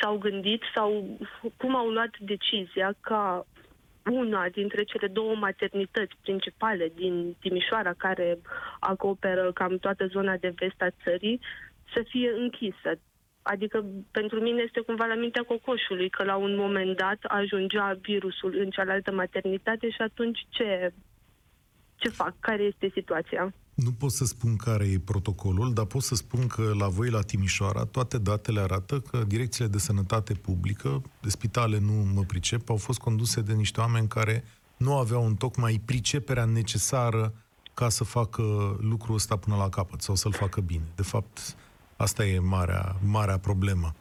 s-au 0.00 0.18
gândit 0.18 0.62
sau 0.74 1.18
cum 1.56 1.76
au 1.76 1.88
luat 1.88 2.18
decizia 2.18 2.92
ca 3.00 3.46
una 4.10 4.48
dintre 4.48 4.82
cele 4.82 5.06
două 5.06 5.34
maternități 5.34 6.16
principale 6.22 6.92
din 6.94 7.36
Timișoara, 7.40 7.92
care 7.92 8.38
acoperă 8.80 9.52
cam 9.52 9.78
toată 9.78 10.06
zona 10.06 10.36
de 10.36 10.52
vest 10.56 10.82
a 10.82 10.88
țării, 11.02 11.40
să 11.94 12.04
fie 12.08 12.32
închisă. 12.36 12.90
Adică 13.42 13.84
pentru 14.10 14.40
mine 14.40 14.62
este 14.62 14.80
cumva 14.80 15.04
la 15.06 15.14
mintea 15.14 15.42
cocoșului 15.42 16.08
că 16.08 16.24
la 16.24 16.36
un 16.36 16.56
moment 16.56 16.96
dat 16.96 17.18
ajungea 17.22 17.98
virusul 18.00 18.56
în 18.58 18.70
cealaltă 18.70 19.12
maternitate 19.12 19.90
și 19.90 20.02
atunci 20.02 20.46
ce, 20.48 20.92
ce 21.96 22.08
fac? 22.08 22.34
Care 22.40 22.62
este 22.62 22.90
situația? 22.94 23.52
Nu 23.74 23.90
pot 23.92 24.10
să 24.10 24.24
spun 24.24 24.56
care 24.56 24.84
e 24.84 24.98
protocolul, 24.98 25.72
dar 25.72 25.84
pot 25.84 26.02
să 26.02 26.14
spun 26.14 26.46
că 26.46 26.72
la 26.78 26.88
voi, 26.88 27.10
la 27.10 27.20
Timișoara, 27.20 27.84
toate 27.84 28.18
datele 28.18 28.60
arată 28.60 29.00
că 29.00 29.24
direcțiile 29.26 29.68
de 29.68 29.78
sănătate 29.78 30.34
publică, 30.34 31.02
de 31.20 31.28
spitale 31.28 31.78
nu 31.78 31.92
mă 32.14 32.22
pricep, 32.22 32.70
au 32.70 32.76
fost 32.76 32.98
conduse 32.98 33.40
de 33.40 33.52
niște 33.52 33.80
oameni 33.80 34.08
care 34.08 34.44
nu 34.76 34.96
aveau 34.96 35.26
în 35.26 35.34
tocmai 35.34 35.80
priceperea 35.84 36.44
necesară 36.44 37.34
ca 37.74 37.88
să 37.88 38.04
facă 38.04 38.42
lucrul 38.80 39.14
ăsta 39.14 39.36
până 39.36 39.56
la 39.56 39.68
capăt 39.68 40.00
sau 40.00 40.14
să-l 40.14 40.32
facă 40.32 40.60
bine. 40.60 40.84
De 40.94 41.02
fapt, 41.02 41.56
asta 41.96 42.24
e 42.24 42.38
marea, 42.38 42.96
marea 43.06 43.38
problemă. 43.38 43.94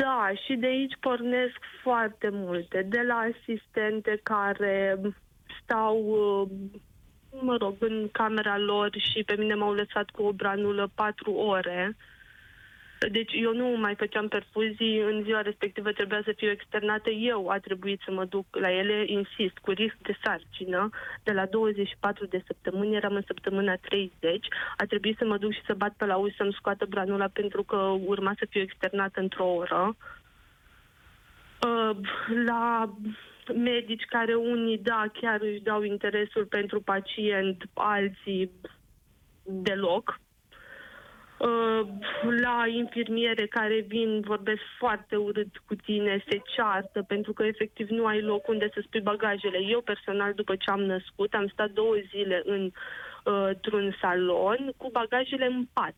Da, 0.00 0.30
și 0.46 0.54
de 0.54 0.66
aici 0.66 0.96
pornesc 1.00 1.58
foarte 1.82 2.28
multe. 2.32 2.86
De 2.88 3.00
la 3.06 3.14
asistente 3.14 4.20
care 4.22 5.00
stau 5.62 5.96
mă 7.40 7.56
rog, 7.56 7.74
în 7.78 8.08
camera 8.12 8.58
lor 8.58 8.90
și 9.12 9.22
pe 9.24 9.34
mine 9.38 9.54
m-au 9.54 9.72
lăsat 9.72 10.10
cu 10.10 10.22
o 10.22 10.32
branulă 10.32 10.90
patru 10.94 11.32
ore. 11.32 11.96
Deci 12.98 13.32
eu 13.32 13.52
nu 13.54 13.66
mai 13.66 13.94
făceam 13.94 14.28
perfuzii, 14.28 15.00
în 15.00 15.22
ziua 15.22 15.40
respectivă 15.40 15.92
trebuia 15.92 16.22
să 16.24 16.32
fiu 16.36 16.50
externată, 16.50 17.10
eu 17.10 17.48
a 17.48 17.58
trebuit 17.58 18.00
să 18.04 18.10
mă 18.12 18.24
duc 18.24 18.46
la 18.50 18.72
ele, 18.72 19.04
insist, 19.06 19.58
cu 19.58 19.70
risc 19.70 19.96
de 20.02 20.18
sarcină, 20.22 20.90
de 21.22 21.32
la 21.32 21.46
24 21.46 22.26
de 22.26 22.42
săptămâni, 22.46 22.94
eram 22.94 23.14
în 23.14 23.22
săptămâna 23.26 23.74
30, 23.74 24.46
a 24.76 24.84
trebuit 24.84 25.16
să 25.18 25.24
mă 25.24 25.36
duc 25.36 25.52
și 25.52 25.64
să 25.66 25.74
bat 25.74 25.94
pe 25.96 26.04
la 26.04 26.16
uși 26.16 26.36
să-mi 26.36 26.56
scoată 26.58 26.86
branula 26.88 27.28
pentru 27.28 27.62
că 27.62 27.76
urma 28.04 28.34
să 28.38 28.46
fiu 28.50 28.60
externată 28.60 29.20
într-o 29.20 29.46
oră. 29.46 29.96
Uh, 31.66 31.96
la 32.44 32.90
medici 33.54 34.04
care 34.04 34.34
unii, 34.34 34.78
da, 34.78 35.04
chiar 35.20 35.40
își 35.40 35.60
dau 35.60 35.82
interesul 35.82 36.44
pentru 36.46 36.80
pacient, 36.80 37.64
alții 37.74 38.50
deloc. 39.42 40.20
Uh, 41.38 41.80
la 42.42 42.64
infirmiere 42.66 43.46
care 43.46 43.84
vin, 43.88 44.20
vorbesc 44.20 44.60
foarte 44.78 45.16
urât 45.16 45.56
cu 45.66 45.74
tine, 45.74 46.24
se 46.28 46.42
ceartă 46.54 47.02
pentru 47.02 47.32
că 47.32 47.44
efectiv 47.44 47.88
nu 47.88 48.06
ai 48.06 48.20
loc 48.20 48.48
unde 48.48 48.70
să 48.74 48.80
spui 48.84 49.00
bagajele. 49.00 49.58
Eu 49.58 49.80
personal, 49.80 50.32
după 50.34 50.56
ce 50.56 50.70
am 50.70 50.80
născut, 50.80 51.34
am 51.34 51.48
stat 51.48 51.70
două 51.70 51.94
zile 52.10 52.42
în, 52.44 52.70
uh, 53.24 53.46
într-un 53.46 53.96
salon 54.00 54.72
cu 54.76 54.88
bagajele 54.92 55.46
în 55.46 55.66
pat 55.72 55.94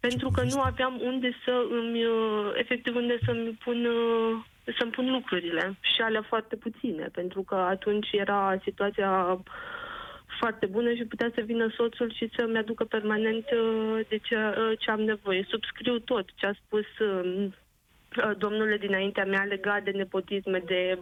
pentru 0.00 0.30
că 0.30 0.42
nu 0.42 0.60
aveam 0.60 1.00
unde 1.02 1.30
să 1.44 1.66
îmi, 1.70 2.04
uh, 2.04 2.50
efectiv, 2.54 2.94
unde 2.96 3.18
să-mi 3.24 3.58
pun 3.64 3.86
să-mi 4.78 4.90
pun 4.90 5.10
lucrurile 5.10 5.76
și 5.80 6.00
alea 6.00 6.22
foarte 6.22 6.56
puține, 6.56 7.08
pentru 7.12 7.42
că 7.42 7.54
atunci 7.54 8.12
era 8.12 8.58
situația 8.62 9.40
foarte 10.38 10.66
bună 10.66 10.92
și 10.92 11.04
putea 11.04 11.30
să 11.34 11.40
vină 11.40 11.68
soțul 11.76 12.12
și 12.12 12.30
să-mi 12.36 12.58
aducă 12.58 12.84
permanent 12.84 13.44
uh, 13.50 14.00
de 14.08 14.16
ce, 14.16 14.36
uh, 14.36 14.78
ce 14.78 14.90
am 14.90 15.00
nevoie. 15.00 15.46
Subscriu 15.48 15.98
tot 15.98 16.28
ce 16.34 16.46
a 16.46 16.52
spus 16.52 16.98
um, 16.98 17.44
uh, 17.44 18.36
domnule 18.38 18.76
dinaintea 18.76 19.24
mea 19.24 19.44
legat 19.44 19.82
de 19.82 19.90
nepotisme, 19.90 20.62
de 20.66 20.98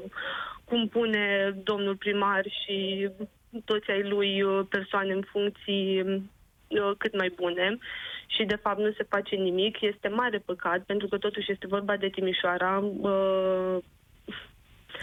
cum 0.65 0.89
pune 0.89 1.55
domnul 1.63 1.97
primar 1.97 2.45
și 2.65 3.09
toți 3.65 3.91
ai 3.91 4.03
lui 4.03 4.45
persoane 4.69 5.13
în 5.13 5.23
funcții 5.23 6.23
cât 6.99 7.17
mai 7.17 7.33
bune 7.37 7.79
și 8.37 8.45
de 8.45 8.59
fapt 8.63 8.79
nu 8.79 8.93
se 8.93 9.07
face 9.09 9.35
nimic. 9.37 9.81
Este 9.81 10.09
mare 10.09 10.39
păcat 10.39 10.81
pentru 10.85 11.07
că 11.09 11.19
totuși 11.19 11.53
este 11.53 11.67
vorba 11.67 11.97
de 11.97 12.09
Timișoara. 12.09 12.83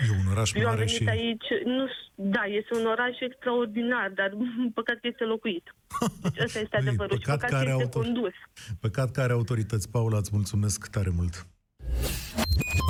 E 0.08 0.12
un 0.20 0.32
oraș 0.32 0.54
Eu 0.54 0.68
am 0.68 0.74
mare 0.74 0.86
venit 0.86 1.02
și... 1.02 1.10
aici, 1.10 1.50
nu, 1.66 1.86
da, 2.16 2.44
este 2.44 2.78
un 2.80 2.86
oraș 2.86 3.20
extraordinar, 3.20 4.12
dar 4.16 4.30
păcat 4.78 4.96
că 5.00 5.08
este 5.08 5.24
locuit. 5.24 5.76
Deci 6.22 6.44
ăsta 6.44 6.60
este 6.60 6.78
Ei, 6.78 6.82
adevărul 6.88 7.18
și 7.18 7.24
păcat 7.26 7.40
păcat 7.40 7.50
că 7.50 7.56
că 7.56 7.62
are 7.62 7.70
este 7.70 7.84
autor- 7.84 8.04
condus. 8.04 8.34
Păcat 8.80 9.12
că 9.12 9.22
are 9.22 9.34
autorități. 9.34 9.90
Paula, 9.90 10.18
îți 10.18 10.30
mulțumesc 10.34 10.88
tare 10.88 11.10
mult. 11.16 11.48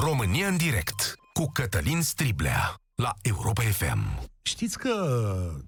România 0.03 0.47
în 0.47 0.57
direct 0.57 1.15
cu 1.33 1.51
Cătălin 1.53 2.01
Striblea 2.01 2.75
la 2.95 3.11
Europa 3.21 3.61
FM. 3.61 4.30
Știți 4.43 4.77
că 4.77 4.91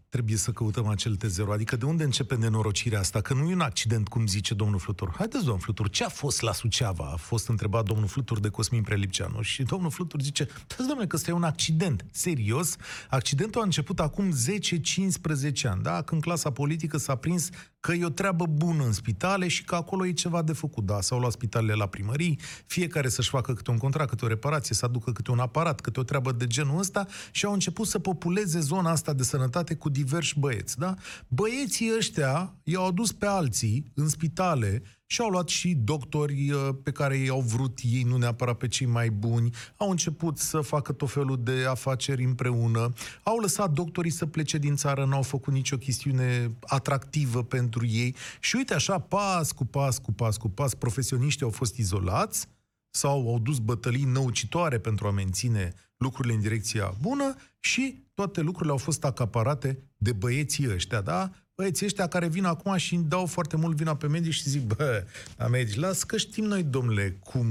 trebuie 0.10 0.38
să 0.38 0.52
căutăm 0.52 0.88
acel 0.88 1.18
T0, 1.18 1.48
adică 1.52 1.76
de 1.76 1.86
unde 1.86 2.04
începe 2.04 2.36
nenorocirea 2.36 3.00
asta? 3.00 3.22
Că 3.22 3.34
nu 3.34 3.50
e 3.50 3.54
un 3.54 3.60
accident, 3.60 4.08
cum 4.08 4.28
zice 4.28 4.54
domnul 4.54 4.80
Flutur. 4.80 5.14
Haideți, 5.18 5.44
domnul 5.44 5.62
Flutur, 5.62 5.90
ce 5.90 6.04
a 6.04 6.10
fost 6.10 6.42
la 6.42 6.54
Suceava? 6.54 7.10
A 7.14 7.16
fost 7.16 7.48
întrebat 7.48 7.86
domnul 7.86 8.08
Flutur 8.08 8.40
de 8.40 8.50
Cosmin 8.50 8.82
Prelipceanu 8.82 9.42
și 9.42 9.64
domnul 9.64 9.92
Flutur 9.92 10.22
zice, 10.22 10.46
dați, 10.68 10.88
domnule, 10.88 11.08
că 11.08 11.16
ăsta 11.16 11.32
e 11.32 11.34
un 11.34 11.44
accident. 11.44 12.06
Serios? 12.12 12.76
Accidentul 13.10 13.62
a 13.62 13.64
început 13.64 14.00
acum 14.00 14.32
10-15 14.32 15.62
ani, 15.64 15.82
da? 15.82 16.02
Când 16.02 16.22
clasa 16.22 16.52
politică 16.52 16.98
s-a 16.98 17.16
prins 17.16 17.50
că 17.80 17.94
e 17.94 18.06
o 18.06 18.10
treabă 18.10 18.46
bună 18.46 18.84
în 18.84 18.92
spitale 18.92 19.48
și 19.48 19.64
că 19.64 19.76
acolo 19.76 20.06
e 20.06 20.12
ceva 20.12 20.42
de 20.42 20.54
făcut. 20.54 20.86
Da, 20.86 21.02
s-au 21.02 21.20
luat 21.20 21.32
spitalele 21.32 21.74
la 21.74 21.88
primării, 21.88 22.40
fiecare 22.66 23.10
să-și 23.10 23.30
facă 23.30 23.54
câte 23.54 23.72
un 23.72 23.78
contract, 23.78 24.10
câte 24.10 24.26
o 24.26 24.28
reparație, 24.28 24.76
să 24.76 24.86
aducă 24.86 25.12
câte 25.12 25.32
un 25.32 25.40
aparat, 25.40 25.82
câte 25.82 26.00
o 26.00 26.04
treabă 26.04 26.32
de 26.32 26.48
genul 26.48 26.80
ăsta 26.80 27.06
și 27.32 27.46
au 27.46 27.54
început 27.54 27.88
să 27.88 28.00
populeze 28.00 28.60
zona 28.64 28.92
asta 28.92 29.14
de 29.14 29.24
sănătate 29.24 29.76
cu 29.76 29.90
diversi 29.90 30.40
băieți, 30.40 30.78
da? 30.78 30.96
Băieții 31.28 31.92
ăștia 31.98 32.56
i-au 32.64 32.88
adus 32.88 33.12
pe 33.12 33.26
alții 33.26 33.92
în 33.96 34.08
spitale 34.08 34.82
și 35.06 35.22
au 35.22 35.30
luat 35.30 35.48
și 35.48 35.74
doctori 35.74 36.52
uh, 36.52 36.70
pe 36.84 36.92
care 36.92 37.16
i-au 37.16 37.42
vrut 37.42 37.80
ei, 37.82 38.04
nu 38.04 38.18
neapărat 38.18 38.58
pe 38.58 38.68
cei 38.68 38.88
mai 38.88 39.10
buni, 39.10 39.56
au 39.78 39.90
început 39.90 40.38
să 40.38 40.62
facă 40.62 40.92
tot 40.92 41.12
felul 41.12 41.44
de 41.44 41.66
afaceri 41.70 42.24
împreună, 42.24 42.94
au 43.24 43.38
lăsat 43.38 43.72
doctorii 43.72 44.12
să 44.12 44.26
plece 44.26 44.58
din 44.58 44.76
țară, 44.76 45.06
n-au 45.06 45.22
făcut 45.22 45.54
nicio 45.54 45.78
chestiune 45.78 46.58
atractivă 46.62 47.44
pentru 47.44 47.86
ei. 47.86 48.16
Și 48.40 48.56
uite 48.56 48.74
așa, 48.74 49.00
pas 49.00 49.52
cu 49.52 49.66
pas, 49.66 49.98
cu 49.98 50.12
pas, 50.12 50.38
cu 50.38 50.50
pas, 50.50 50.74
profesioniștii 50.74 51.46
au 51.46 51.52
fost 51.52 51.78
izolați 51.78 52.48
sau 52.90 53.30
au 53.30 53.40
dus 53.40 53.58
bătălii 53.58 54.04
năucitoare 54.04 54.80
pentru 54.80 55.08
a 55.08 55.12
menține 55.12 55.74
lucrurile 55.98 56.34
în 56.34 56.40
direcția 56.40 56.94
bună 57.02 57.36
și 57.60 58.03
toate 58.14 58.42
lucrurile 58.42 58.72
au 58.72 58.78
fost 58.78 59.04
acaparate 59.06 59.78
de 59.98 60.14
băieții 60.14 60.74
ăștia, 60.74 61.02
da? 61.02 61.30
Băieții 61.56 61.86
ăștia 61.86 62.08
care 62.08 62.28
vin 62.28 62.46
acum 62.46 62.76
și 62.78 62.94
îmi 62.96 63.04
dau 63.04 63.26
foarte 63.26 63.58
mult 63.58 63.76
vina 63.76 63.96
pe 63.96 64.08
medici 64.08 64.34
și 64.34 64.50
zic, 64.50 64.62
bă, 64.76 65.04
la 65.38 65.48
medici, 65.48 65.76
las 65.76 66.04
că 66.04 66.18
știm 66.18 66.44
noi, 66.44 66.64
domnule, 66.64 67.18
cum 67.24 67.46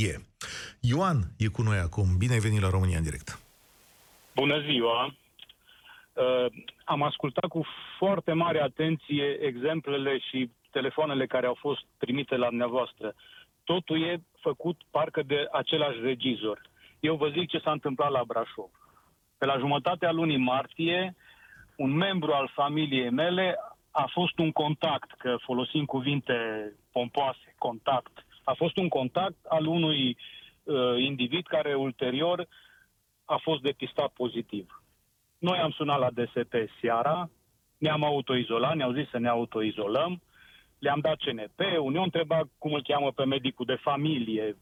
e. 0.00 0.14
Ioan 0.80 1.18
e 1.38 1.46
cu 1.46 1.62
noi 1.62 1.78
acum. 1.78 2.06
Bine 2.18 2.32
ai 2.32 2.38
venit 2.38 2.60
la 2.60 2.70
România 2.70 2.96
în 2.98 3.02
direct. 3.02 3.38
Bună 4.34 4.60
ziua! 4.60 5.14
Uh, 6.12 6.46
am 6.84 7.02
ascultat 7.02 7.48
cu 7.48 7.64
foarte 7.98 8.32
mare 8.32 8.60
atenție 8.60 9.38
exemplele 9.40 10.18
și 10.18 10.50
telefoanele 10.70 11.26
care 11.26 11.46
au 11.46 11.56
fost 11.60 11.84
primite 11.98 12.36
la 12.36 12.48
dumneavoastră. 12.48 13.14
Totul 13.64 14.02
e 14.02 14.22
făcut 14.40 14.76
parcă 14.90 15.22
de 15.22 15.48
același 15.52 15.98
regizor. 16.00 16.60
Eu 17.00 17.16
vă 17.16 17.28
zic 17.28 17.48
ce 17.48 17.58
s-a 17.58 17.70
întâmplat 17.70 18.10
la 18.10 18.24
Brașov. 18.26 18.70
Pe 19.38 19.46
la 19.46 19.58
jumătatea 19.58 20.12
lunii 20.12 20.38
martie, 20.38 21.14
un 21.76 21.90
membru 21.90 22.32
al 22.32 22.50
familiei 22.54 23.10
mele 23.10 23.56
a 23.90 24.08
fost 24.12 24.38
un 24.38 24.52
contact, 24.52 25.10
că 25.18 25.36
folosim 25.40 25.84
cuvinte 25.84 26.34
pompoase, 26.92 27.54
contact. 27.58 28.26
A 28.44 28.52
fost 28.52 28.76
un 28.76 28.88
contact 28.88 29.44
al 29.48 29.66
unui 29.66 30.16
uh, 30.62 30.76
individ 30.98 31.46
care 31.46 31.74
ulterior 31.74 32.48
a 33.24 33.36
fost 33.42 33.62
depistat 33.62 34.08
pozitiv. 34.08 34.82
Noi 35.38 35.58
am 35.58 35.70
sunat 35.70 35.98
la 35.98 36.10
DSP 36.10 36.54
seara, 36.80 37.30
ne-am 37.78 38.04
autoizolat, 38.04 38.74
ne-au 38.74 38.92
zis 38.92 39.08
să 39.08 39.18
ne 39.18 39.28
autoizolăm, 39.28 40.22
le-am 40.78 41.00
dat 41.00 41.16
CNP, 41.16 41.60
unii 41.78 41.98
au 41.98 42.04
întrebat 42.04 42.46
cum 42.58 42.72
îl 42.72 42.82
cheamă 42.82 43.12
pe 43.12 43.24
medicul 43.24 43.66
de 43.66 43.74
familie. 43.74 44.56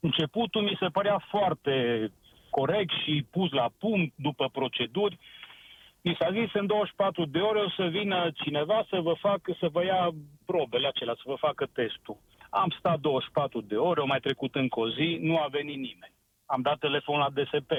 Începutul 0.00 0.62
mi 0.62 0.76
se 0.80 0.86
părea 0.86 1.26
foarte 1.30 2.10
corect 2.58 2.92
și 3.02 3.26
pus 3.30 3.50
la 3.60 3.68
punct 3.78 4.12
după 4.16 4.48
proceduri. 4.58 5.18
Mi 6.04 6.16
s-a 6.20 6.30
zis 6.38 6.50
în 6.60 6.66
24 6.66 7.24
de 7.24 7.38
ore 7.38 7.58
o 7.60 7.70
să 7.78 7.84
vină 7.98 8.30
cineva 8.42 8.78
să 8.90 9.00
vă 9.00 9.14
facă, 9.26 9.56
să 9.60 9.68
vă 9.74 9.84
ia 9.84 10.10
probele 10.44 10.86
acelea, 10.86 11.14
să 11.16 11.22
vă 11.26 11.36
facă 11.46 11.64
testul. 11.78 12.16
Am 12.50 12.70
stat 12.78 12.98
24 13.00 13.60
de 13.60 13.76
ore, 13.76 14.00
au 14.00 14.06
mai 14.06 14.20
trecut 14.20 14.54
încă 14.54 14.80
o 14.80 14.88
zi, 14.90 15.18
nu 15.28 15.34
a 15.38 15.46
venit 15.50 15.76
nimeni. 15.88 16.12
Am 16.46 16.60
dat 16.62 16.78
telefon 16.78 17.18
la 17.18 17.30
DSP. 17.30 17.70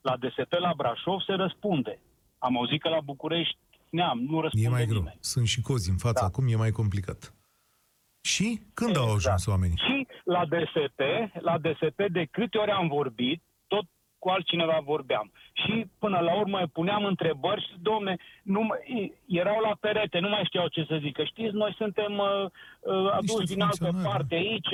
La 0.00 0.16
DSP 0.16 0.52
la 0.66 0.72
Brașov 0.76 1.20
se 1.20 1.32
răspunde. 1.32 1.98
Am 2.38 2.56
auzit 2.56 2.80
că 2.80 2.88
la 2.88 3.00
București 3.00 3.56
neam, 3.90 4.18
nu 4.18 4.40
răspunde 4.40 4.66
E 4.66 4.70
mai 4.70 4.84
greu. 4.86 4.98
nimeni. 4.98 5.18
Sunt 5.20 5.46
și 5.46 5.60
cozi 5.60 5.90
în 5.90 5.96
față, 5.96 6.20
Da. 6.20 6.26
acum 6.26 6.44
e 6.48 6.56
mai 6.56 6.70
complicat. 6.70 7.34
Și 8.20 8.60
când 8.74 8.96
au 8.96 9.02
Exact. 9.12 9.24
ajuns 9.26 9.46
oamenii? 9.46 9.76
Și 9.76 10.06
la 10.24 10.44
DSP, 10.46 11.00
la 11.40 11.58
DSP 11.58 12.00
de 12.08 12.24
câte 12.30 12.58
ori 12.58 12.70
am 12.70 12.88
vorbit, 12.88 13.42
tot 13.42 13.53
cu 14.24 14.30
altcineva 14.30 14.78
vorbeam. 14.92 15.32
Și 15.52 15.86
până 15.98 16.18
la 16.18 16.34
urmă 16.42 16.60
puneam 16.72 17.04
întrebări 17.04 17.62
și, 17.62 17.72
domne, 17.90 18.16
nu, 18.42 18.60
mai- 18.60 19.12
erau 19.26 19.60
la 19.60 19.74
perete, 19.80 20.18
nu 20.18 20.28
mai 20.28 20.42
știau 20.44 20.68
ce 20.68 20.84
să 20.88 20.98
zică. 21.02 21.24
Știți, 21.24 21.54
noi 21.54 21.74
suntem 21.76 22.12
uh, 22.18 22.44
uh, 22.80 23.12
aduși 23.12 23.46
din 23.52 23.60
altă 23.62 23.76
funcționari, 23.84 24.08
parte 24.10 24.34
aici. 24.34 24.72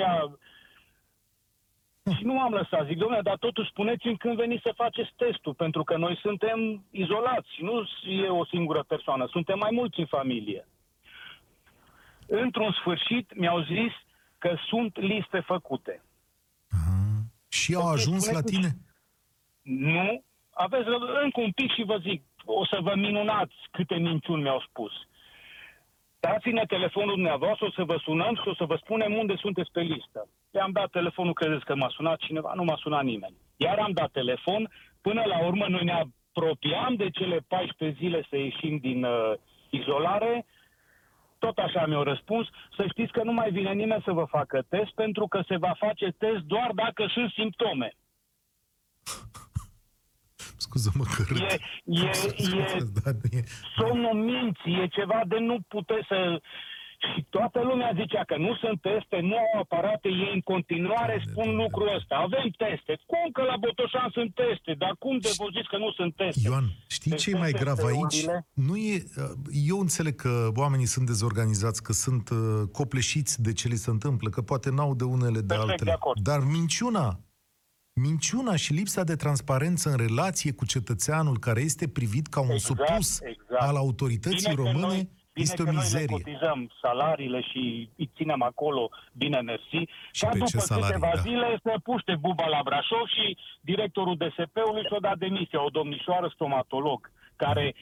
Și 2.17 2.25
nu 2.25 2.41
am 2.41 2.53
lăsat, 2.53 2.87
zic, 2.87 2.97
domnule, 2.99 3.21
dar 3.23 3.37
totuși 3.37 3.69
spuneți-mi 3.71 4.17
când 4.17 4.37
veniți 4.37 4.63
să 4.63 4.73
faceți 4.77 5.13
testul, 5.17 5.55
pentru 5.55 5.83
că 5.85 5.97
noi 5.97 6.17
suntem 6.23 6.85
izolați, 6.91 7.49
nu 7.61 7.83
e 8.25 8.29
o 8.29 8.45
singură 8.45 8.83
persoană, 8.89 9.27
suntem 9.31 9.59
mai 9.59 9.71
mulți 9.73 10.01
în 10.01 10.07
familie. 10.07 10.69
Într-un 12.27 12.73
sfârșit 12.81 13.37
mi-au 13.37 13.61
zis 13.61 13.93
că 14.39 14.57
sunt 14.69 14.99
liste 14.99 15.41
făcute. 15.41 16.03
Aha. 16.71 16.97
Și 17.49 17.75
au 17.75 17.87
Ok, 17.87 17.93
ajuns 17.93 18.27
la 18.27 18.33
spuneți-mi- 18.33 18.61
tine? 18.61 18.71
Nu, 19.63 20.25
aveți 20.51 20.89
răbdare, 20.89 21.25
încă 21.25 21.41
un 21.41 21.51
pic 21.51 21.73
și 21.73 21.83
vă 21.83 21.97
zic, 21.97 22.23
o 22.45 22.67
să 22.67 22.79
vă 22.81 22.93
minunați 22.97 23.55
câte 23.71 23.97
minciuni 23.97 24.43
mi-au 24.43 24.61
spus. 24.69 24.93
Dați-ne 26.21 26.65
telefonul 26.65 27.15
dumneavoastră, 27.15 27.67
o 27.67 27.71
să 27.71 27.85
vă 27.85 27.97
sunăm 28.03 28.35
și 28.35 28.49
o 28.49 28.55
să 28.55 28.65
vă 28.65 28.77
spunem 28.77 29.15
unde 29.15 29.35
sunteți 29.37 29.71
pe 29.73 29.81
listă. 29.81 30.29
Le-am 30.51 30.71
dat 30.73 30.91
telefonul, 30.91 31.33
credeți 31.33 31.65
că 31.65 31.75
m-a 31.75 31.89
sunat 31.89 32.19
cineva? 32.19 32.53
Nu 32.55 32.65
m-a 32.65 32.77
sunat 32.77 33.05
nimeni. 33.05 33.37
Iar 33.57 33.79
am 33.79 33.93
dat 33.93 34.11
telefon, 34.11 34.71
până 35.01 35.23
la 35.27 35.47
urmă 35.47 35.67
noi 35.69 35.85
ne 35.85 35.93
apropiam 35.93 36.95
de 36.95 37.11
cele 37.11 37.39
14 37.49 37.99
zile 37.99 38.27
să 38.29 38.37
ieșim 38.37 38.79
din 38.79 39.05
uh, 39.05 39.33
izolare, 39.71 40.47
tot 41.39 41.59
așa 41.59 41.87
mi-au 41.87 42.03
răspuns, 42.03 42.49
să 42.77 42.85
știți 42.91 43.13
că 43.13 43.23
nu 43.23 43.33
mai 43.33 43.51
vine 43.51 43.73
nimeni 43.73 44.03
să 44.05 44.13
vă 44.13 44.25
facă 44.25 44.63
test, 44.69 44.91
pentru 44.95 45.27
că 45.27 45.43
se 45.49 45.57
va 45.57 45.73
face 45.79 46.15
test 46.19 46.41
doar 46.55 46.71
dacă 46.75 47.07
sunt 47.15 47.31
simptome. 47.31 47.93
Scuză-mă 50.71 51.05
că 51.15 51.23
râd. 51.29 51.41
E, 51.41 51.57
e, 51.85 52.11
e 52.79 52.85
Da, 53.03 53.11
e... 53.37 53.41
somnul 53.79 54.15
minții, 54.31 54.75
e 54.83 54.87
ceva 54.99 55.21
de 55.33 55.39
nu 55.39 55.57
puteți 55.69 56.07
să... 56.09 56.19
Și 57.15 57.27
toată 57.37 57.59
lumea 57.71 57.93
zicea 58.01 58.25
că 58.31 58.37
nu 58.47 58.53
sunt 58.63 58.81
teste, 58.89 59.17
nu 59.31 59.37
au 59.45 59.61
aparate, 59.63 60.09
ei 60.09 60.31
în 60.39 60.41
continuare 60.53 61.15
Doamne, 61.17 61.31
spun 61.31 61.45
Doamne. 61.45 61.63
lucrul 61.63 61.89
ăsta. 61.99 62.15
Avem 62.27 62.47
teste. 62.65 62.93
Cum 63.13 63.25
că 63.37 63.43
la 63.51 63.57
Botoșan 63.65 64.09
sunt 64.13 64.31
teste? 64.35 64.73
Dar 64.83 64.93
cum 64.99 65.19
de 65.19 65.31
vă 65.39 65.47
zici 65.57 65.71
că 65.73 65.77
nu 65.85 65.91
sunt 65.99 66.13
teste? 66.17 66.41
Ioan, 66.49 66.67
știi 66.97 67.15
ce 67.17 67.31
e 67.31 67.39
mai 67.45 67.51
Deci 67.53 67.61
grav 67.61 67.79
aici? 67.79 68.01
testeurile- 68.09 68.47
Nu 68.69 68.77
e, 68.77 68.97
eu 69.73 69.79
înțeleg 69.87 70.15
că 70.25 70.33
oamenii 70.57 70.87
sunt 70.95 71.07
dezorganizați, 71.07 71.83
că 71.83 71.93
sunt 71.93 72.29
uh, 72.31 72.39
copleșiți 72.73 73.43
de 73.43 73.53
ce 73.53 73.69
li 73.69 73.77
se 73.85 73.91
întâmplă, 73.91 74.29
că 74.31 74.41
poate 74.43 74.71
n-au 74.71 74.95
de 74.95 75.05
unele 75.05 75.41
de 75.41 75.47
Perfect 75.55 75.67
de 75.67 75.71
altele. 75.73 75.93
acord. 75.93 76.21
Dar 76.31 76.41
minciuna, 76.57 77.21
minciuna 78.03 78.57
și 78.57 78.73
lipsa 78.73 79.05
de 79.05 79.15
transparență 79.17 79.91
în 79.91 79.97
relație 79.97 80.53
cu 80.53 80.67
cetățeanul 80.67 81.39
care 81.39 81.61
este 81.61 81.89
privit 81.89 82.27
ca 82.27 82.41
un 82.41 82.51
Exact, 82.51 82.79
supus 82.81 83.21
exact. 83.21 83.63
al 83.63 83.77
autorității 83.77 84.49
Bine 84.51 84.55
că 84.55 84.61
române 84.63 84.87
noi- 84.87 85.09
bine 85.33 85.47
este 85.47 85.63
o 85.63 85.65
că 85.65 85.71
Noi 85.71 85.81
mizerie. 85.83 86.17
le 86.17 86.23
cotizăm 86.23 86.71
salariile 86.83 87.41
și 87.51 87.91
îi 87.97 88.11
ținem 88.17 88.43
acolo, 88.43 88.91
bine 89.13 89.41
mersi. 89.41 89.81
Și 90.17 90.23
Ca 90.25 90.29
pe 90.29 90.39
ce 90.39 90.45
după 90.45 90.59
salarii, 90.73 90.95
câteva 90.95 91.13
da. 91.15 91.21
zile 91.21 91.49
se 91.65 91.75
puște 91.83 92.13
buba 92.21 92.47
la 92.47 92.61
Brașov 92.65 93.07
și 93.17 93.27
directorul 93.61 94.17
DSP-ului 94.23 94.85
și-a 94.89 95.01
dat 95.09 95.19
demisia, 95.19 95.65
o 95.65 95.69
domnișoară 95.79 96.31
stomatolog, 96.35 97.01
care 97.37 97.75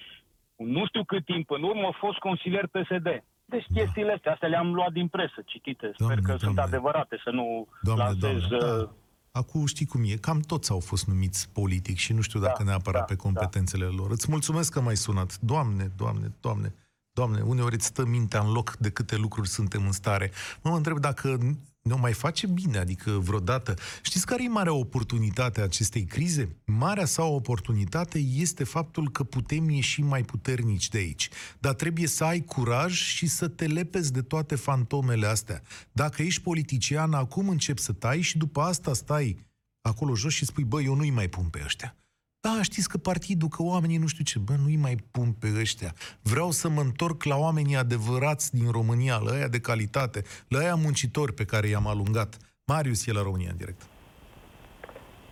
nu 0.57 0.87
știu 0.87 1.05
cât 1.05 1.25
timp 1.25 1.51
în 1.51 1.63
urmă 1.63 1.87
a 1.87 1.97
fost 2.05 2.19
consilier 2.19 2.67
PSD. 2.75 3.09
Deci 3.55 3.67
chestiile 3.75 4.13
astea, 4.13 4.33
astea 4.33 4.49
le-am 4.49 4.75
luat 4.75 4.93
din 4.93 5.09
presă, 5.09 5.39
citite. 5.53 5.87
Sper 5.95 6.07
Doamne, 6.07 6.23
că 6.27 6.35
sunt 6.45 6.55
Doamne. 6.55 6.63
adevărate, 6.63 7.15
să 7.25 7.31
nu 7.31 7.47
Doamne, 7.83 8.03
lansez... 8.05 8.41
doamne, 8.49 8.67
uh, 8.67 8.85
da. 8.85 8.93
Acum 9.38 9.66
știi 9.66 9.87
cum 9.87 10.03
e, 10.05 10.14
cam 10.14 10.40
toți 10.40 10.70
au 10.70 10.81
fost 10.81 11.07
numiți 11.07 11.48
politic 11.53 11.96
și 11.96 12.12
nu 12.12 12.20
știu 12.20 12.40
dacă 12.40 12.62
Da, 12.62 12.64
neapărat 12.64 13.01
da, 13.01 13.07
pe 13.07 13.14
competențele 13.14 13.85
lor. 13.85 14.11
Îți 14.11 14.31
mulțumesc 14.31 14.72
că 14.72 14.81
m-ai 14.81 14.96
sunat. 14.96 15.38
Doamne, 15.40 15.92
doamne, 15.96 16.33
doamne, 16.40 16.74
doamne, 17.12 17.40
uneori 17.40 17.74
îți 17.74 17.87
stă 17.87 18.05
mintea 18.05 18.40
în 18.40 18.53
loc 18.53 18.77
de 18.77 18.90
câte 18.90 19.16
lucruri 19.16 19.48
suntem 19.48 19.85
în 19.87 19.92
stare. 19.92 20.31
Mă, 20.62 20.70
mă 20.70 20.77
întreb 20.77 20.98
dacă 20.98 21.38
ne 21.83 21.95
mai 21.95 22.12
face 22.12 22.47
bine, 22.47 22.79
adică 22.79 23.11
vreodată. 23.11 23.75
Știți 24.03 24.27
care 24.27 24.45
e 24.45 24.49
marea 24.49 24.73
oportunitate 24.73 25.61
a 25.61 25.64
acestei 25.64 26.05
crize? 26.05 26.57
Marea 26.64 27.05
sau 27.05 27.35
oportunitate 27.35 28.19
este 28.19 28.64
faptul 28.64 29.11
că 29.11 29.25
putem 29.25 29.69
ieși 29.69 30.01
mai 30.01 30.23
puternici 30.23 30.88
de 30.88 30.99
aici. 30.99 31.29
Dar 31.59 31.75
trebuie 31.75 32.07
să 32.07 32.25
ai 32.25 32.41
curaj 32.41 32.93
și 32.93 33.27
să 33.27 33.49
te 33.49 33.67
lepezi 33.67 34.12
de 34.12 34.23
toate 34.23 34.55
fantomele 34.55 35.27
astea. 35.27 35.62
Dacă 35.93 36.23
ești 36.23 36.43
politician, 36.43 37.12
acum 37.12 37.49
începi 37.49 37.81
să 37.81 37.93
tai 37.93 38.21
și 38.21 38.38
după 38.38 38.61
asta 38.61 38.95
stai 38.95 39.47
acolo 39.81 40.14
jos 40.14 40.33
și 40.33 40.45
spui, 40.45 40.64
bă, 40.64 40.83
eu 40.83 40.95
nu-i 40.95 41.11
mai 41.11 41.29
pun 41.29 41.45
pe 41.45 41.61
ăștia. 41.64 41.97
Da, 42.40 42.62
știți 42.62 42.88
că 42.88 42.98
partidul, 42.98 43.48
că 43.48 43.62
oamenii 43.62 43.96
nu 43.96 44.07
știu 44.07 44.24
ce, 44.24 44.38
bă, 44.38 44.55
nu-i 44.62 44.77
mai 44.77 44.96
pun 45.11 45.33
pe 45.33 45.48
ăștia. 45.61 45.94
Vreau 46.22 46.51
să 46.51 46.68
mă 46.68 46.81
întorc 46.81 47.24
la 47.24 47.37
oamenii 47.37 47.77
adevărați 47.77 48.55
din 48.55 48.70
România, 48.70 49.16
la 49.16 49.33
aia 49.33 49.48
de 49.48 49.61
calitate, 49.61 50.22
la 50.48 50.59
aia 50.59 50.74
muncitori 50.74 51.33
pe 51.33 51.44
care 51.44 51.66
i-am 51.68 51.87
alungat. 51.87 52.37
Marius 52.66 53.07
e 53.07 53.12
la 53.12 53.22
România 53.22 53.48
în 53.51 53.57
direct. 53.57 53.83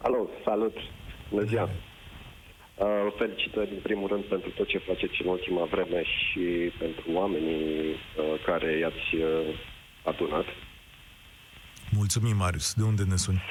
Alo, 0.03 0.29
salut! 0.45 0.77
Bună 1.31 1.45
ziua! 1.45 1.65
Uh, 1.65 3.15
felicitări 3.19 3.71
în 3.71 3.81
primul 3.83 4.09
rând 4.09 4.25
pentru 4.25 4.51
tot 4.51 4.67
ce 4.69 4.79
faceți 4.79 5.23
în 5.23 5.29
ultima 5.29 5.65
vreme 5.65 6.03
și 6.03 6.73
pentru 6.79 7.05
oamenii 7.13 7.91
uh, 7.91 8.45
care 8.47 8.79
i-ați 8.79 9.15
uh, 9.15 9.55
adunat. 10.05 10.45
Mulțumim, 11.91 12.37
Marius. 12.37 12.75
De 12.75 12.83
unde 12.83 13.03
ne 13.03 13.17
suni? 13.17 13.43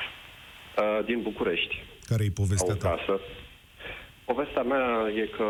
Uh, 0.77 1.05
din 1.05 1.21
București. 1.21 1.75
Care 2.09 2.23
e 2.23 2.39
povestea 2.43 2.73
Au 2.73 2.79
ta? 2.79 2.89
casă. 2.89 3.19
Povestea 4.25 4.61
mea 4.61 4.87
e 5.21 5.25
că 5.37 5.49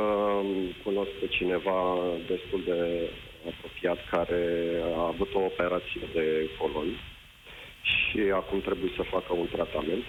cunosc 0.83 1.09
pe 1.19 1.27
cineva 1.27 1.97
destul 2.27 2.61
de 2.65 3.09
apropiat 3.51 3.99
care 4.09 4.43
a 4.95 5.07
avut 5.13 5.33
o 5.33 5.39
operație 5.39 6.01
de 6.13 6.49
colon 6.59 6.89
și 7.81 8.19
acum 8.33 8.61
trebuie 8.61 8.91
să 8.95 9.03
facă 9.03 9.33
un 9.33 9.47
tratament. 9.51 10.05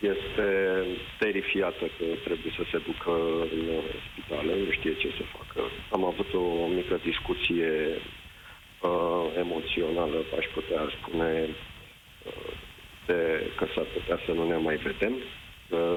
Este 0.00 0.48
terifiată 1.18 1.84
că 1.96 2.04
trebuie 2.24 2.52
să 2.58 2.64
se 2.70 2.78
ducă 2.88 3.14
în 3.56 3.64
spitale, 4.06 4.52
nu 4.64 4.70
știe 4.70 4.94
ce 4.94 5.08
să 5.18 5.24
facă. 5.38 5.60
Am 5.90 6.04
avut 6.04 6.34
o 6.34 6.66
mică 6.66 7.00
discuție 7.10 7.70
uh, 8.80 9.24
emoțională, 9.44 10.18
aș 10.38 10.46
putea 10.54 10.82
spune, 10.96 11.48
uh, 12.26 12.52
de 13.06 13.50
că 13.56 13.66
s-ar 13.74 13.84
putea 13.84 14.18
să 14.26 14.32
nu 14.32 14.46
ne 14.46 14.56
mai 14.56 14.76
vedem, 14.76 15.12
că 15.68 15.96